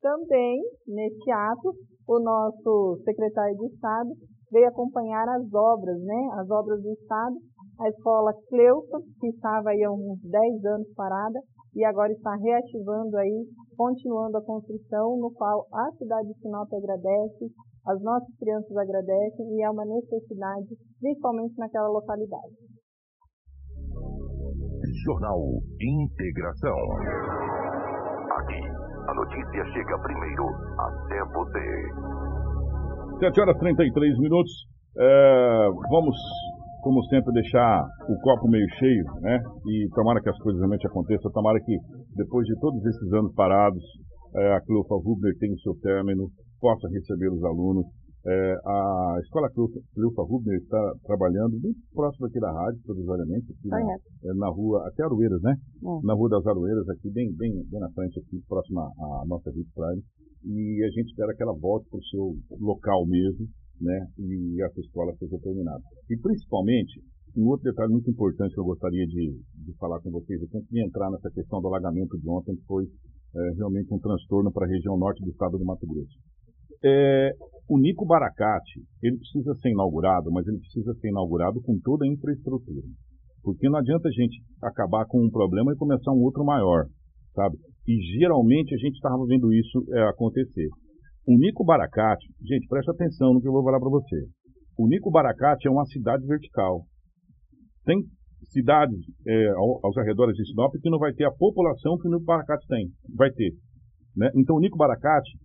[0.00, 1.74] Também, neste ato,
[2.06, 4.10] o nosso secretário de Estado
[4.52, 7.34] veio acompanhar as obras, né, as obras do Estado,
[7.80, 11.40] a escola Cleusa, que estava aí há uns 10 anos parada,
[11.74, 13.46] e agora está reativando aí,
[13.76, 17.50] continuando a construção, no qual a cidade de Sinop agradece,
[17.86, 20.68] as nossas crianças agradecem e é uma necessidade,
[21.00, 22.54] principalmente naquela localidade.
[25.04, 25.40] Jornal
[25.80, 26.78] Integração.
[28.38, 28.60] Aqui,
[29.08, 30.44] a notícia chega primeiro
[30.78, 32.14] até você.
[33.20, 34.52] 7 horas e 33 minutos.
[34.96, 36.16] É, vamos,
[36.84, 39.40] como sempre, deixar o copo meio cheio, né?
[39.66, 41.32] E tomara que as coisas realmente aconteçam.
[41.32, 41.74] Tomara que,
[42.14, 43.82] depois de todos esses anos parados,
[44.36, 46.28] é, a Clofa Rubner tenha o seu término,
[46.60, 47.86] possa receber os alunos
[48.26, 53.80] é, a Escola Cleufa Rubner está trabalhando muito próximo aqui da rádio, provisoriamente, aqui na,
[53.80, 55.52] é, na, rua, até Aroeiras, né?
[55.52, 56.06] É.
[56.06, 59.68] Na rua das Aroeiras, aqui bem, bem, bem na frente, aqui, próxima à nossa Vip
[59.74, 60.02] Prime.
[60.42, 63.46] E a gente espera que ela volte para o seu local mesmo,
[63.80, 64.06] né?
[64.18, 65.82] E essa escola seja terminada.
[66.10, 67.00] E principalmente,
[67.36, 70.80] um outro detalhe muito importante que eu gostaria de, de falar com vocês, eu que
[70.80, 74.70] entrar nessa questão do alagamento de ontem, que foi é, realmente um transtorno para a
[74.70, 76.16] região norte do estado do Mato Grosso.
[76.84, 77.32] É,
[77.68, 82.08] o Nico Baracate, ele precisa ser inaugurado, mas ele precisa ser inaugurado com toda a
[82.08, 82.82] infraestrutura.
[83.42, 86.86] Porque não adianta a gente acabar com um problema e começar um outro maior,
[87.34, 87.56] sabe?
[87.88, 90.68] E geralmente a gente estava vendo isso é, acontecer.
[91.26, 94.28] O Nico Baracate, gente, presta atenção no que eu vou falar para você.
[94.76, 96.84] O Nico Baracate é uma cidade vertical.
[97.86, 97.96] Tem
[98.52, 102.26] cidades é, aos arredores de Sinop que não vai ter a população que o Nico
[102.26, 102.90] Baracate tem.
[103.16, 103.52] Vai ter.
[104.14, 104.28] Né?
[104.36, 105.38] Então o Nico Baracate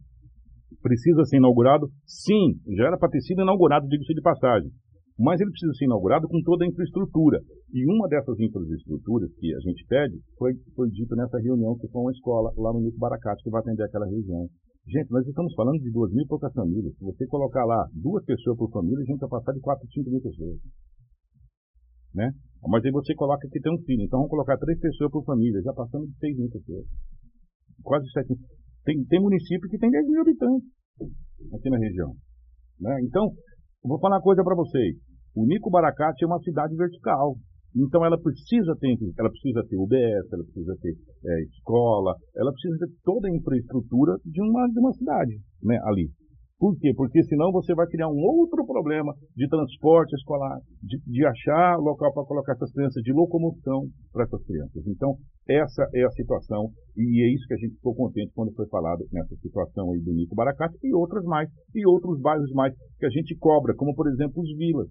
[0.82, 1.88] precisa ser inaugurado?
[2.06, 4.70] Sim, já era para ter sido inaugurado, digo-se de passagem.
[5.18, 7.40] Mas ele precisa ser inaugurado com toda a infraestrutura.
[7.74, 12.02] E uma dessas infraestruturas que a gente pede foi, foi dito nessa reunião que foi
[12.02, 14.50] uma escola lá no Nico Baracate que vai atender aquela região.
[14.90, 16.98] Gente, nós estamos falando de duas mil e poucas famílias.
[16.98, 20.10] Se você colocar lá duas pessoas por família, a gente vai passar de quatro, cinco
[20.10, 20.58] mil pessoas.
[22.16, 22.34] Né?
[22.68, 24.02] Mas aí você coloca que tem um filho.
[24.02, 26.88] Então vamos colocar três pessoas por família, já passando de seis mil pessoas.
[27.84, 28.40] Quase sete mil.
[28.84, 30.68] Tem, tem município que tem 10 mil habitantes
[31.54, 32.16] aqui na região.
[32.80, 32.98] Né?
[33.04, 33.30] Então,
[33.84, 34.98] vou falar uma coisa para vocês.
[35.36, 37.36] O Nico Baracate é uma cidade vertical.
[37.76, 40.94] Então ela precisa ter, ela precisa ter UBS, ela precisa ter
[41.26, 46.10] é, escola, ela precisa ter toda a infraestrutura de uma, de uma cidade né, ali.
[46.60, 46.92] Por quê?
[46.94, 52.14] Porque senão você vai criar um outro problema de transporte escolar, de, de achar local
[52.14, 54.86] para colocar essas crianças, de locomoção para essas crianças.
[54.86, 55.16] Então,
[55.48, 56.68] essa é a situação
[56.98, 60.12] e é isso que a gente ficou contente quando foi falado nessa situação aí do
[60.12, 64.10] Nico Baracate e outras mais, e outros bairros mais que a gente cobra, como por
[64.10, 64.90] exemplo os vilas.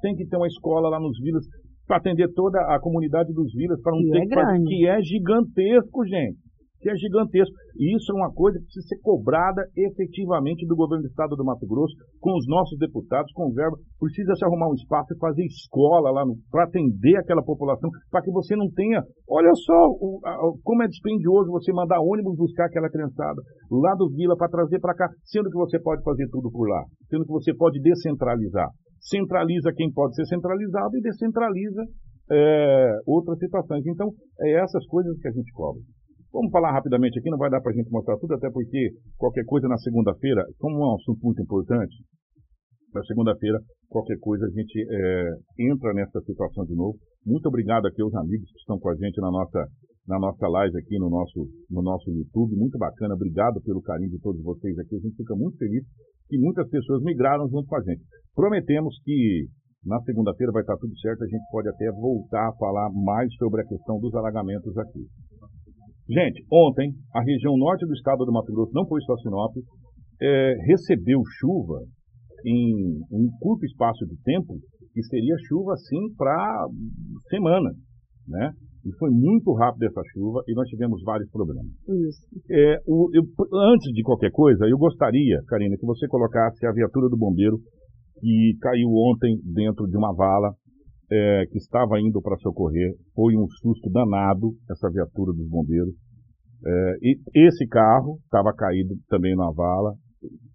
[0.00, 1.44] Tem que ter uma escola lá nos vilas
[1.90, 6.38] para atender toda a comunidade dos vilas, para é que fazer, que é gigantesco, gente
[6.80, 7.54] que é gigantesco.
[7.76, 11.44] E isso é uma coisa que precisa ser cobrada efetivamente do governo do estado do
[11.44, 13.76] Mato Grosso, com os nossos deputados, com verba.
[13.98, 18.30] Precisa se arrumar um espaço e fazer escola lá para atender aquela população, para que
[18.30, 19.02] você não tenha.
[19.28, 24.08] Olha só o, a, como é dispendioso você mandar ônibus buscar aquela criançada lá do
[24.10, 27.32] Vila para trazer para cá, sendo que você pode fazer tudo por lá, sendo que
[27.32, 28.68] você pode descentralizar.
[29.00, 31.82] Centraliza quem pode ser centralizado e descentraliza
[32.30, 33.86] é, outras situações.
[33.86, 34.10] Então,
[34.40, 35.80] é essas coisas que a gente cobra.
[36.32, 39.44] Vamos falar rapidamente aqui, não vai dar para a gente mostrar tudo, até porque qualquer
[39.44, 41.94] coisa na segunda-feira, como é um assunto muito importante,
[42.94, 43.58] na segunda-feira,
[43.88, 46.98] qualquer coisa a gente é, entra nessa situação de novo.
[47.26, 49.66] Muito obrigado aqui aos amigos que estão com a gente na nossa,
[50.06, 52.56] na nossa live aqui no nosso, no nosso YouTube.
[52.56, 54.96] Muito bacana, obrigado pelo carinho de todos vocês aqui.
[54.96, 55.84] A gente fica muito feliz
[56.28, 58.02] que muitas pessoas migraram junto com a gente.
[58.34, 59.46] Prometemos que
[59.84, 63.62] na segunda-feira vai estar tudo certo, a gente pode até voltar a falar mais sobre
[63.62, 65.06] a questão dos alagamentos aqui.
[66.10, 69.54] Gente, ontem a região norte do estado do Mato Grosso, não foi só Sinop,
[70.20, 71.78] é, recebeu chuva
[72.44, 74.58] em um curto espaço de tempo,
[74.92, 76.66] que seria chuva assim para
[77.28, 77.70] semana,
[78.26, 78.50] né?
[78.84, 81.70] E foi muito rápido essa chuva e nós tivemos vários problemas.
[82.50, 83.22] É, o, eu,
[83.70, 87.58] antes de qualquer coisa, eu gostaria, Karina, que você colocasse a viatura do bombeiro
[88.20, 90.52] que caiu ontem dentro de uma vala
[91.12, 92.94] é, que estava indo para socorrer.
[93.14, 95.94] Foi um susto danado essa viatura dos bombeiros.
[96.64, 99.94] É, e esse carro estava caído também na vala.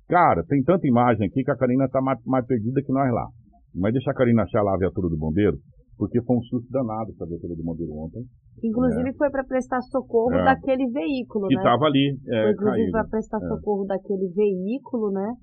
[0.08, 3.28] Cara, tem tanta imagem aqui que a Karina está mais, mais, perdida que nós lá.
[3.74, 5.58] Mas deixa a Karina achar lá a viatura do bombeiro.
[5.98, 8.22] porque foi um susto danado essa viatura do bombeiro ontem.
[8.62, 10.44] Inclusive foi para prestar socorro É.
[10.44, 11.62] daquele veículo, Que né?
[11.62, 12.92] estava ali, é, Foi inclusive caído.
[12.92, 13.48] para prestar É.
[13.48, 15.34] socorro daquele veículo, né?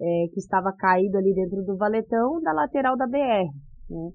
[0.00, 3.50] é, que estava caído ali dentro do valetão da lateral da BR.
[3.90, 4.08] Né?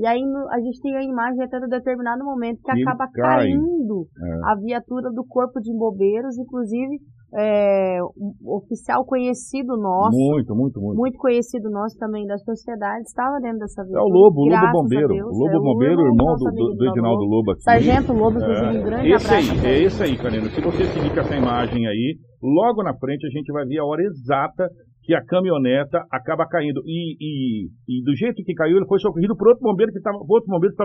[0.00, 3.06] E aí no- a gente tem a imagem até no determinado momento que ele acaba
[3.12, 3.48] cai.
[3.50, 4.50] caindo É.
[4.50, 6.96] a viatura do corpo de bombeiros, inclusive
[7.32, 10.98] é, um oficial conhecido nosso, Muito, muito, muito.
[10.98, 14.02] muito conhecido nosso também da sociedade, estava dentro dessa É viatura.
[14.02, 15.08] o Lobo, o Lobo Bombeiro.
[15.14, 15.28] Deus.
[15.30, 17.62] o Lobo É o Bombeiro, irmão do, do, do Edinaldo Lobo aqui.
[17.62, 19.52] Sargento Lobo, inclusive, um grande esse abraço.
[19.52, 20.48] aí, é esse aí, Karina.
[20.50, 23.84] Se você seguir com essa imagem aí, logo na frente a gente vai ver a
[23.84, 24.66] hora exata
[25.10, 26.80] que a caminhoneta acaba caindo.
[26.86, 30.22] E, e, e do jeito que caiu, ele foi socorrido por outro bombeiro que estava,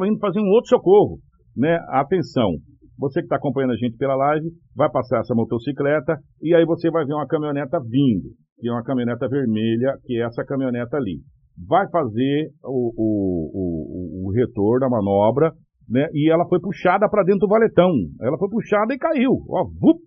[0.07, 1.19] indo fazer um outro socorro.
[1.55, 1.77] Né?
[1.89, 2.49] Atenção.
[2.97, 6.89] Você que está acompanhando a gente pela live, vai passar essa motocicleta e aí você
[6.89, 11.19] vai ver uma caminhoneta vindo, que é uma caminhoneta vermelha, que é essa caminhoneta ali.
[11.67, 15.51] Vai fazer o, o, o, o retorno, a manobra,
[15.87, 16.07] né?
[16.13, 17.91] E ela foi puxada para dentro do valetão.
[18.21, 19.33] Ela foi puxada e caiu.
[19.49, 19.99] Ó, vup,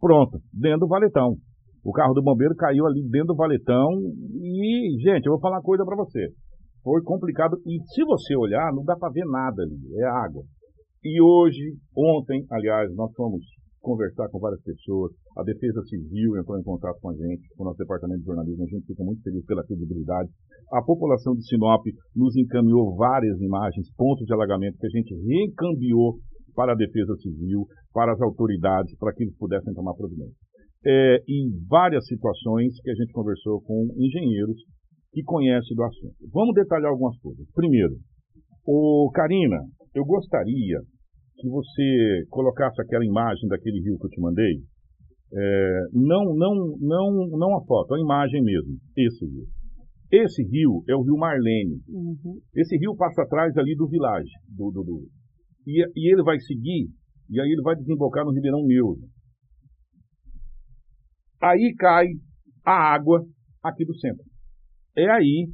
[0.00, 1.36] pronto, dentro do valetão.
[1.84, 3.90] O carro do bombeiro caiu ali dentro do valetão
[4.40, 6.28] e, gente, eu vou falar uma coisa para você.
[6.82, 10.42] Foi complicado e se você olhar, não dá para ver nada ali, é água.
[11.04, 13.42] E hoje, ontem, aliás, nós fomos
[13.80, 15.12] conversar com várias pessoas.
[15.36, 18.62] A Defesa Civil entrou em contato com a gente, com o nosso departamento de jornalismo.
[18.62, 20.30] A gente fica muito feliz pela credibilidade.
[20.72, 21.82] A população de Sinop
[22.14, 26.18] nos encaminhou várias imagens, pontos de alagamento que a gente reencaminhou
[26.54, 30.36] para a Defesa Civil, para as autoridades, para que eles pudessem tomar providência.
[30.84, 34.56] É, e várias situações que a gente conversou com engenheiros
[35.12, 36.14] que conhecem do assunto.
[36.32, 37.46] Vamos detalhar algumas coisas.
[37.54, 37.94] Primeiro,
[38.66, 39.58] o Karina,
[39.94, 40.80] eu gostaria
[41.38, 44.54] que você colocasse aquela imagem daquele rio que eu te mandei.
[45.34, 48.76] É, não, não, não, não a foto, a imagem mesmo.
[48.96, 49.44] Esse rio.
[50.10, 51.80] Esse rio é o rio Marlene.
[51.88, 52.38] Uhum.
[52.54, 55.08] Esse rio passa atrás ali do Village, do, do, do-
[55.66, 56.88] e, e ele vai seguir,
[57.30, 59.06] e aí ele vai desembocar no Ribeirão Neuza.
[61.42, 62.06] Aí cai
[62.64, 63.20] a água
[63.62, 64.22] aqui do centro.
[64.96, 65.48] É aí,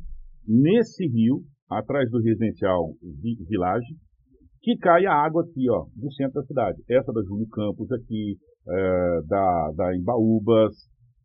[0.47, 3.95] nesse rio, atrás do residencial Vi- Village,
[4.61, 6.82] que cai a água aqui, ó, do centro da cidade.
[6.91, 8.36] Essa da Júlio Campos aqui,
[8.68, 10.74] é, da, da Embaúbas,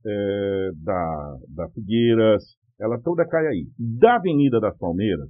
[0.06, 2.44] é, da, da Figueiras,
[2.80, 3.66] ela toda cai aí.
[4.00, 5.28] Da Avenida das Palmeiras,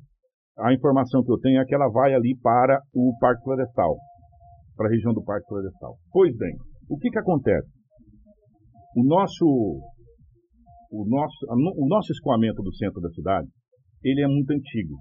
[0.60, 3.96] a informação que eu tenho é que ela vai ali para o Parque Florestal,
[4.76, 5.96] para a região do Parque Florestal.
[6.12, 6.56] Pois bem,
[6.90, 7.68] o que que acontece?
[8.96, 9.46] O nosso,
[10.92, 13.48] o nosso, o nosso escoamento do centro da cidade,
[14.04, 14.96] ele é muito antigo.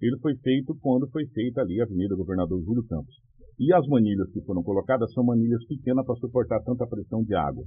[0.00, 3.14] Ele foi feito quando foi feita ali a Avenida Governador Júlio Campos.
[3.58, 7.64] E as manilhas que foram colocadas são manilhas pequenas para suportar tanta pressão de água.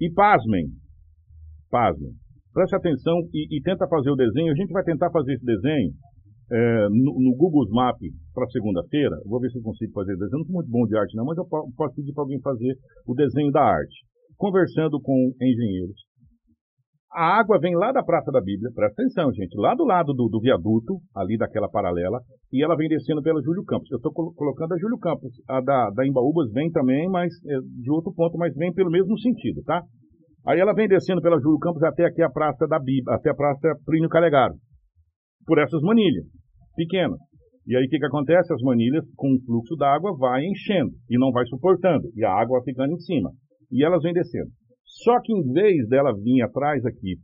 [0.00, 0.70] E pasmem,
[1.68, 2.12] pasmem,
[2.54, 4.52] preste atenção e, e tenta fazer o desenho.
[4.52, 5.90] A gente vai tentar fazer esse desenho
[6.52, 9.16] é, no, no Google Maps para segunda-feira.
[9.26, 10.38] Vou ver se eu consigo fazer o desenho.
[10.38, 12.78] Não sou muito bom de arte, não, mas eu po- posso pedir para alguém fazer
[13.04, 14.06] o desenho da arte.
[14.36, 15.96] Conversando com engenheiros.
[17.16, 20.28] A água vem lá da Praça da Bíblia, presta atenção, gente, lá do lado do,
[20.28, 22.20] do viaduto, ali daquela paralela,
[22.52, 23.90] e ela vem descendo pela Júlio Campos.
[23.90, 25.32] Eu estou colocando a Júlio Campos.
[25.48, 29.18] A da, da Embaúbas vem também, mas é, de outro ponto, mas vem pelo mesmo
[29.18, 29.80] sentido, tá?
[30.46, 33.34] Aí ela vem descendo pela Júlio Campos até aqui a Praça da Bíblia, até a
[33.34, 34.54] Praça Plínio Calegaro.
[35.46, 36.26] Por essas manilhas,
[36.76, 37.18] pequenas.
[37.66, 38.52] E aí o que, que acontece?
[38.52, 42.08] As manilhas, com o fluxo d'água, vai enchendo e não vai suportando.
[42.14, 43.30] E a água vai ficando em cima.
[43.70, 44.50] E elas vêm descendo.
[44.84, 47.16] Só que em vez dela vir atrás aqui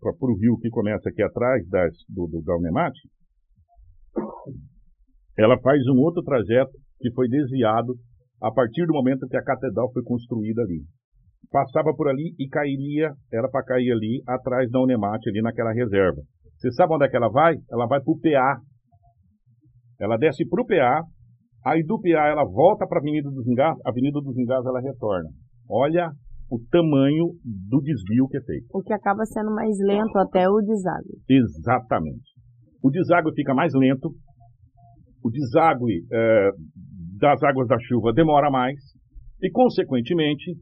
[0.00, 2.54] pra, pro rio que começa aqui atrás das, do, do, da
[5.36, 7.94] ela faz um outro trajeto que foi desviado
[8.40, 10.82] a partir do momento que a catedral foi construída ali.
[11.50, 16.20] Passava por ali e cairia, era para cair ali atrás da Unemate, ali naquela reserva.
[16.56, 17.54] Você sabe onde é que ela vai?
[17.70, 18.60] Ela vai para o PA.
[20.00, 21.02] Ela desce para o PA,
[21.64, 24.80] aí do PA ela volta para a Avenida dos Engás, a Avenida dos Engás ela
[24.80, 25.30] retorna.
[25.68, 26.10] Olha
[26.50, 28.66] o tamanho do desvio que é feito.
[28.72, 31.18] O que acaba sendo mais lento até o deságue.
[31.28, 32.34] Exatamente.
[32.82, 34.10] O deságue fica mais lento,
[35.24, 36.50] o deságue eh,
[37.18, 38.78] das águas da chuva demora mais
[39.42, 40.54] e, consequentemente,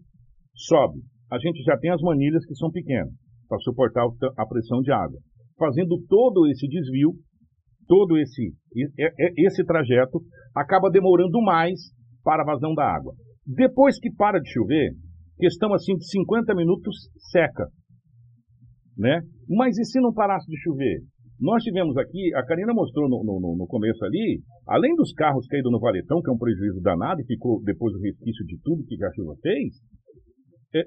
[0.55, 1.01] sobe.
[1.31, 3.13] A gente já tem as manilhas que são pequenas
[3.49, 4.07] para suportar
[4.39, 5.19] a pressão de água.
[5.59, 7.13] Fazendo todo esse desvio,
[7.89, 8.53] todo esse,
[9.37, 10.21] esse trajeto,
[10.55, 11.79] acaba demorando mais
[12.23, 13.13] para a vazão da água.
[13.47, 14.93] Depois que para de chover,
[15.39, 16.95] questão assim de 50 minutos
[17.31, 17.67] seca.
[18.97, 19.21] Né?
[19.49, 21.01] Mas e se não parasse de chover?
[21.41, 25.73] Nós tivemos aqui, a Karina mostrou no, no- no começo ali, além dos carros caídos
[25.73, 29.03] no valetão, que é um prejuízo danado e ficou depois o resquício de tudo que
[29.03, 29.75] a chuva fez,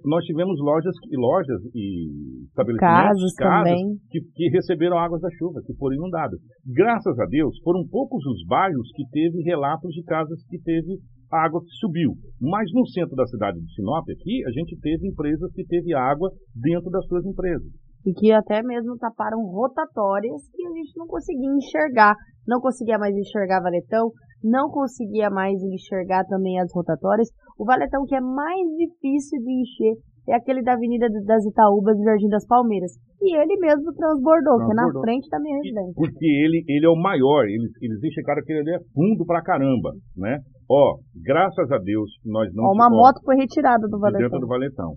[0.03, 3.79] nós tivemos lojas, lojas e estabelecimentos, Casas casas
[4.09, 6.39] que, que receberam águas da chuva, que foram inundadas.
[6.65, 10.97] Graças a Deus, foram poucos os bairros que teve relatos de casas que teve
[11.31, 12.13] água que subiu.
[12.41, 16.31] Mas no centro da cidade de Sinop, aqui, a gente teve empresas que teve água
[16.55, 17.67] dentro das suas empresas.
[18.05, 22.15] E que até mesmo taparam rotatórias que a gente não conseguia enxergar.
[22.47, 24.11] Não conseguia mais enxergar Valetão,
[24.43, 27.29] não conseguia mais enxergar também as rotatórias.
[27.57, 29.95] O Valetão que é mais difícil de encher
[30.27, 32.91] é aquele da Avenida das Itaúbas e Jardim das Palmeiras.
[33.21, 35.01] E ele mesmo transbordou, que é na Transbordou.
[35.03, 35.93] frente da minha residência.
[35.95, 39.93] Porque ele, ele é o maior, eles, eles enxergaram que ele é fundo pra caramba,
[40.17, 40.39] né?
[40.69, 44.21] Ó, graças a Deus, nós não Ó, uma moto foi retirada do Valetão.
[44.25, 44.95] dentro do valetão.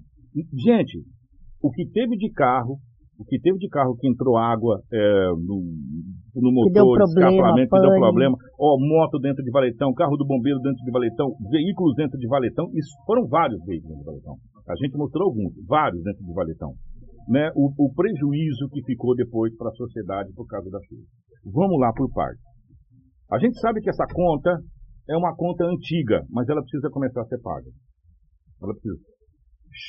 [0.55, 1.03] Gente,
[1.63, 2.79] o que teve de carro,
[3.19, 5.63] o que teve de carro que entrou água é, no,
[6.41, 10.27] no motor, deu problema, escapamento, que deu problema, ó, moto dentro de valetão, carro do
[10.27, 14.37] bombeiro dentro de valetão, veículos dentro de valetão, isso foram vários veículos dentro de valetão.
[14.69, 16.73] A gente mostrou alguns, vários dentro de valetão.
[17.29, 21.05] Né, o, o prejuízo que ficou depois para a sociedade por causa da chuva.
[21.45, 22.41] Vamos lá por partes.
[23.31, 24.57] A gente sabe que essa conta
[25.09, 27.69] é uma conta antiga, mas ela precisa começar a ser paga.
[28.63, 28.97] Ela precisa.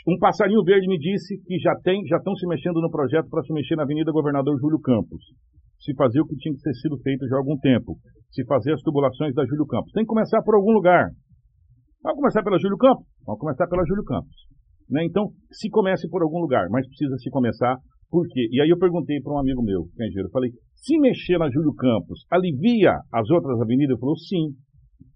[0.08, 3.42] Um passarinho verde me disse que já tem, já estão se mexendo no projeto para
[3.44, 5.24] se mexer na Avenida Governador Júlio Campos.
[5.80, 7.98] Se fazer o que tinha que ter sido feito já há algum tempo.
[8.32, 9.92] Se fazer as tubulações da Júlio Campos.
[9.94, 11.10] Tem que começar por algum lugar.
[12.04, 13.06] Vamos começar pela Júlio Campos?
[13.26, 14.36] Vamos começar pela Júlio Campos.
[14.90, 15.06] Né?
[15.06, 17.78] Então, se comece por algum lugar, mas precisa se começar
[18.10, 18.48] por quê?
[18.52, 21.50] E aí eu perguntei para um amigo meu, que é engenheiro, falei, se mexer na
[21.50, 23.92] Júlio Campos, alivia as outras avenidas?
[23.92, 24.50] Ele falou, sim,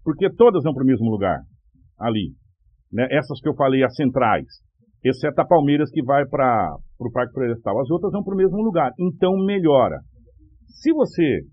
[0.04, 1.40] porque todas vão para o mesmo lugar,
[1.98, 2.30] ali.
[2.92, 3.08] Né?
[3.10, 4.46] Essas que eu falei, as centrais,
[5.02, 8.62] exceto a Palmeiras que vai para o Parque Florestal, as outras vão para o mesmo
[8.62, 9.98] lugar, então melhora.
[10.74, 11.46] Se você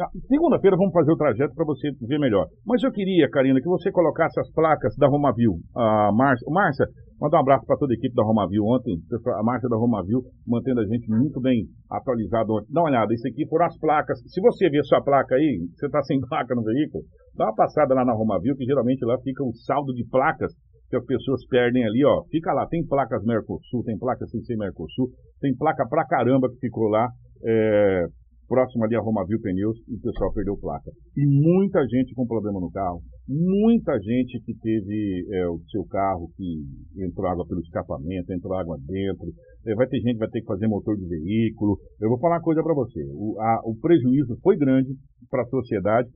[0.00, 2.46] ah, Segunda-feira vamos fazer o trajeto para você ver melhor.
[2.64, 5.60] Mas eu queria, Karina, que você colocasse as placas da Romavil.
[5.76, 6.86] A Márcia, Márcia,
[7.20, 8.96] mandar um abraço para toda a equipe da Romavil ontem.
[9.36, 12.72] A Márcia da Romavil mantendo a gente muito bem atualizado ontem.
[12.72, 14.18] Dá uma olhada, isso aqui foram as placas.
[14.32, 17.04] Se você ver sua placa aí, você está sem placa no veículo,
[17.36, 20.54] dá uma passada lá na Romavil, que geralmente lá fica o saldo de placas
[20.88, 22.24] que as pessoas perdem ali, ó.
[22.30, 25.10] Fica lá, tem placas Mercosul, tem placa sem ser Mercosul,
[25.40, 27.06] tem placa pra caramba que ficou lá.
[27.44, 28.06] É,
[28.50, 30.90] próximo ali a Romavil Pneus e o pessoal perdeu placa.
[31.16, 36.28] E muita gente com problema no carro, muita gente que teve é, o seu carro
[36.36, 36.66] que
[36.98, 39.30] entrou água pelo escapamento, entrou água dentro,
[39.64, 41.78] é, vai ter gente que vai ter que fazer motor de veículo.
[42.00, 44.90] Eu vou falar uma coisa para você, o, a, o prejuízo foi grande
[45.30, 46.08] para a sociedade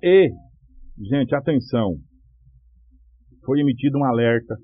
[0.00, 0.30] e,
[1.10, 1.96] gente, atenção,
[3.44, 4.54] foi emitido um alerta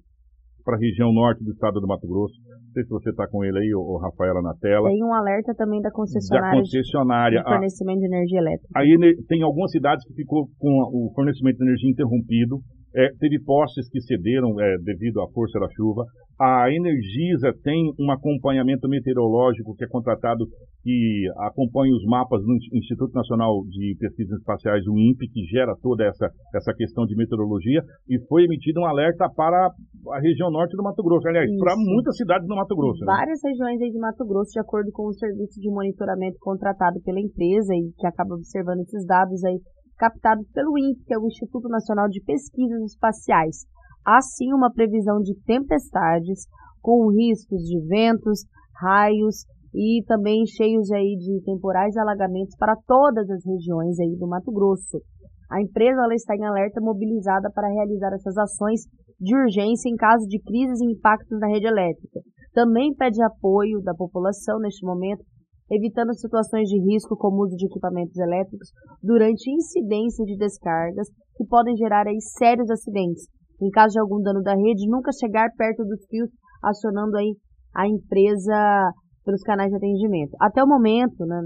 [0.65, 2.39] para a região norte do estado do Mato Grosso.
[2.71, 4.89] Não sei se você está com ele aí, o Rafaela, na tela.
[4.89, 7.43] Tem um alerta também da Da concessionária, concessionária.
[7.43, 8.69] de fornecimento de energia elétrica.
[8.77, 8.97] Aí
[9.27, 12.61] tem algumas cidades que ficou com o fornecimento de energia interrompido.
[12.95, 16.05] É, teve postes que cederam é, devido à força da chuva.
[16.41, 20.47] A Energisa tem um acompanhamento meteorológico que é contratado
[20.83, 26.05] que acompanha os mapas do Instituto Nacional de Pesquisas Espaciais, o INPE, que gera toda
[26.05, 29.69] essa, essa questão de meteorologia, e foi emitido um alerta para
[30.13, 31.29] a região norte do Mato Grosso.
[31.29, 33.01] Aliás, para muitas cidades do Mato Grosso.
[33.01, 33.07] né?
[33.07, 37.21] Várias regiões aí de Mato Grosso, de acordo com o serviço de monitoramento contratado pela
[37.21, 39.61] empresa e que acaba observando esses dados aí
[40.01, 43.67] captados pelo INPE, que é o Instituto Nacional de Pesquisas Espaciais.
[44.03, 46.47] Há sim uma previsão de tempestades
[46.81, 49.45] com riscos de ventos, raios
[49.75, 54.51] e também cheios aí de temporais e alagamentos para todas as regiões aí do Mato
[54.51, 55.03] Grosso.
[55.51, 58.81] A empresa ela está em alerta mobilizada para realizar essas ações
[59.21, 62.21] de urgência em caso de crises e impactos na rede elétrica.
[62.55, 65.23] Também pede apoio da população neste momento,
[65.71, 68.69] evitando situações de risco como o uso de equipamentos elétricos
[69.03, 73.29] durante incidência de descargas que podem gerar aí sérios acidentes.
[73.63, 76.31] Em caso de algum dano da rede, nunca chegar perto dos fios,
[76.63, 77.37] acionando aí
[77.75, 78.93] a empresa
[79.25, 80.37] pelos canais de atendimento.
[80.41, 81.41] Até o momento, né,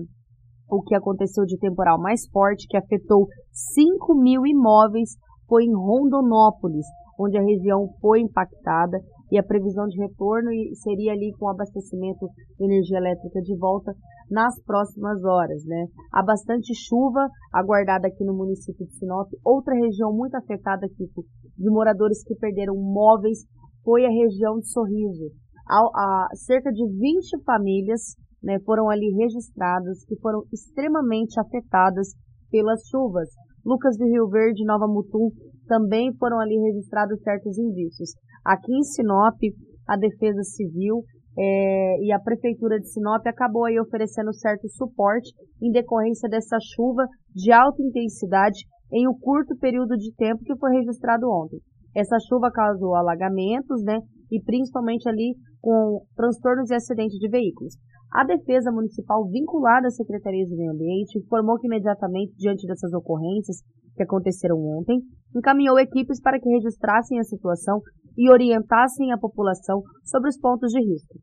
[0.71, 5.11] o que aconteceu de temporal mais forte, que afetou 5 mil imóveis,
[5.47, 6.87] foi em Rondonópolis,
[7.19, 8.99] onde a região foi impactada
[9.35, 12.25] e a previsão de retorno e- seria ali com abastecimento
[12.57, 13.93] de energia elétrica de volta
[14.31, 15.87] nas próximas horas, né?
[16.13, 19.29] Há bastante chuva aguardada aqui no município de Sinop.
[19.45, 21.05] Outra região muito afetada aqui
[21.59, 23.39] de moradores que perderam móveis
[23.83, 25.33] foi a região de Sorriso.
[25.69, 32.09] Há- cerca de 20 famílias né, foram ali registradas que foram extremamente afetadas
[32.53, 33.31] pelas chuvas.
[33.65, 35.31] Lucas do Rio Verde Nova Mutum
[35.67, 38.11] também foram ali registrados certos indícios.
[38.45, 39.39] Aqui em Sinop,
[39.89, 41.03] a Defesa Civil
[41.39, 45.31] eh, e a Prefeitura de Sinop acabou aí oferecendo certo suporte
[45.63, 50.71] em decorrência dessa chuva de alta intensidade em um curto período de tempo que foi
[50.73, 51.59] registrado ontem.
[51.97, 53.99] Essa chuva causou alagamentos, né,
[54.31, 57.75] e principalmente ali com transtornos e acidentes de veículos.
[58.13, 63.57] A Defesa Municipal, vinculada à Secretaria de Meio Ambiente, informou que imediatamente, diante dessas ocorrências
[63.95, 65.01] que aconteceram ontem,
[65.35, 67.81] encaminhou equipes para que registrassem a situação
[68.17, 71.19] e orientassem a população sobre os pontos de risco.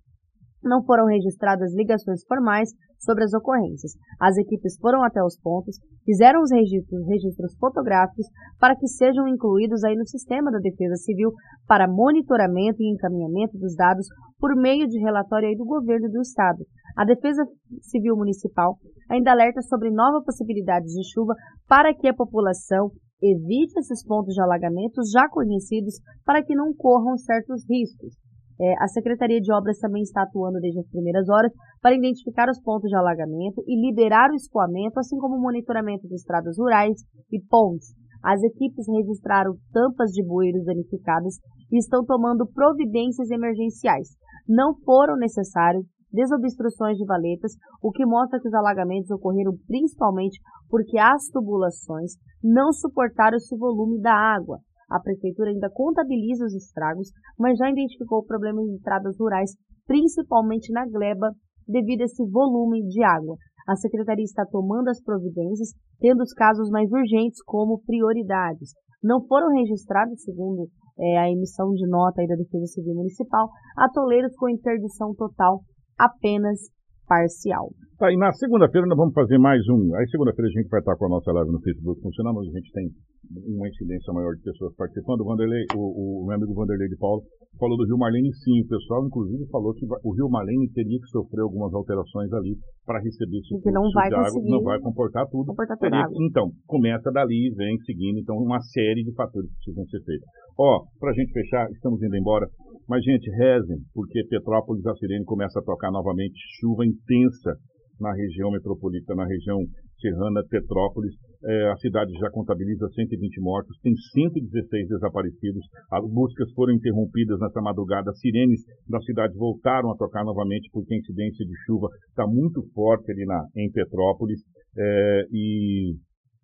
[0.63, 2.69] Não foram registradas ligações formais
[3.01, 3.93] sobre as ocorrências.
[4.19, 8.27] As equipes foram até os pontos, fizeram os registros, registros fotográficos
[8.59, 11.31] para que sejam incluídos aí no sistema da Defesa Civil
[11.67, 14.07] para monitoramento e encaminhamento dos dados
[14.39, 16.65] por meio de relatório aí do governo do estado.
[16.97, 17.43] A Defesa
[17.81, 18.77] Civil Municipal
[19.09, 21.33] ainda alerta sobre nova possibilidade de chuva
[21.67, 22.91] para que a população
[23.21, 28.15] evite esses pontos de alagamentos já conhecidos para que não corram certos riscos.
[28.61, 31.51] É, a Secretaria de Obras também está atuando desde as primeiras horas
[31.81, 36.13] para identificar os pontos de alagamento e liberar o escoamento, assim como o monitoramento de
[36.13, 37.01] estradas rurais
[37.31, 37.87] e pontes.
[38.23, 41.39] As equipes registraram tampas de bueiros danificadas
[41.71, 44.09] e estão tomando providências emergenciais.
[44.47, 45.83] Não foram necessários
[46.13, 50.39] desobstruções de valetas, o que mostra que os alagamentos ocorreram principalmente
[50.69, 52.11] porque as tubulações
[52.43, 54.59] não suportaram esse volume da água.
[54.91, 59.51] A prefeitura ainda contabiliza os estragos, mas já identificou problemas em estradas rurais,
[59.87, 61.31] principalmente na gleba,
[61.65, 63.37] devido a esse volume de água.
[63.67, 65.69] A secretaria está tomando as providências,
[65.99, 68.73] tendo os casos mais urgentes como prioridades.
[69.01, 70.67] Não foram registrados, segundo
[70.99, 75.61] é, a emissão de nota da Defesa Civil Municipal, atoleiros com interdição total
[75.97, 76.59] apenas
[77.07, 77.69] parcial.
[77.97, 79.95] Tá, e na segunda-feira nós vamos fazer mais um.
[79.95, 82.57] Aí segunda-feira a gente vai estar com a nossa live no Facebook funcionando, mas a
[82.57, 82.89] gente tem
[83.29, 85.21] uma incidência maior de pessoas participando.
[85.21, 87.21] O, Vanderlei, o, o meu amigo Vanderlei de Paulo
[87.59, 88.61] falou do Rio Marlene, sim.
[88.61, 92.99] O pessoal, inclusive, falou que o Rio Marlene teria que sofrer algumas alterações ali para
[92.99, 95.45] receber esse que não vai de água, não vai comportar tudo.
[95.45, 98.19] Comportar teria, então, começa dali, vem seguindo.
[98.19, 100.27] Então, uma série de fatores que precisam ser feitos.
[100.57, 102.47] Ó, para a gente fechar, estamos indo embora.
[102.87, 107.55] Mas, gente, rezem, porque Petrópolis, a Sirene começa a tocar novamente chuva intensa
[107.99, 109.59] na região metropolitana, na região
[110.01, 111.13] serrana, Petrópolis.
[111.43, 115.65] É, a cidade já contabiliza 120 mortos, tem 116 desaparecidos.
[115.91, 118.13] As buscas foram interrompidas nessa madrugada.
[118.13, 123.11] Sirenes da cidade voltaram a tocar novamente porque a incidência de chuva está muito forte
[123.11, 124.39] ali na, em Petrópolis.
[124.77, 125.95] É, e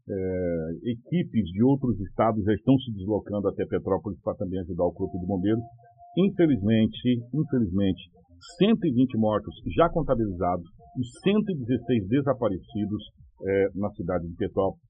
[0.10, 4.94] é, equipes de outros estados já estão se deslocando até Petrópolis para também ajudar o
[4.94, 5.64] Corpo de Bombeiros.
[6.18, 8.02] Infelizmente, infelizmente,
[8.58, 10.66] 120 mortos já contabilizados
[10.98, 13.04] e 116 desaparecidos
[13.46, 14.36] é, na cidade de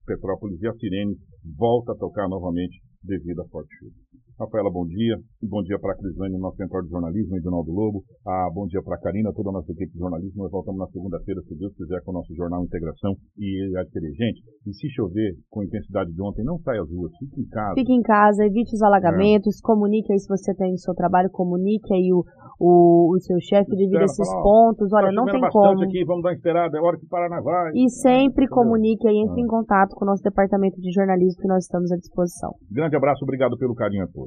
[0.05, 1.17] Petrópolis e a sirene
[1.57, 3.93] volta a tocar novamente devido à forte chuva.
[4.39, 5.17] Rafaela, bom dia.
[5.49, 8.03] Bom dia para a Crislane, nosso central de jornalismo, Edinaldo Lobo.
[8.21, 10.43] Ah, bom dia para a Karina, toda a nossa equipe de jornalismo.
[10.43, 14.13] Nós voltamos na segunda-feira, se Deus quiser, com o nosso jornal Integração e adquirir.
[14.13, 17.47] Gente, e se chover com a intensidade de ontem, não saia às ruas, fique em
[17.49, 17.73] casa.
[17.73, 19.61] Fique em casa, evite os alagamentos, é.
[19.63, 22.21] comunique aí se você tem no seu trabalho, comunique aí o,
[22.59, 24.93] o, o seu chefe devido a esses pontos.
[24.93, 25.81] Olha, não tem como.
[25.81, 27.71] Aqui, vamos dar esperada, é hora que Paraná vai.
[27.73, 29.43] E sempre é, comunique aí, entre é.
[29.43, 32.53] em contato com o nosso departamento de jornalismo que nós estamos à disposição.
[32.69, 34.26] Grande abraço, obrigado pelo carinho a todos.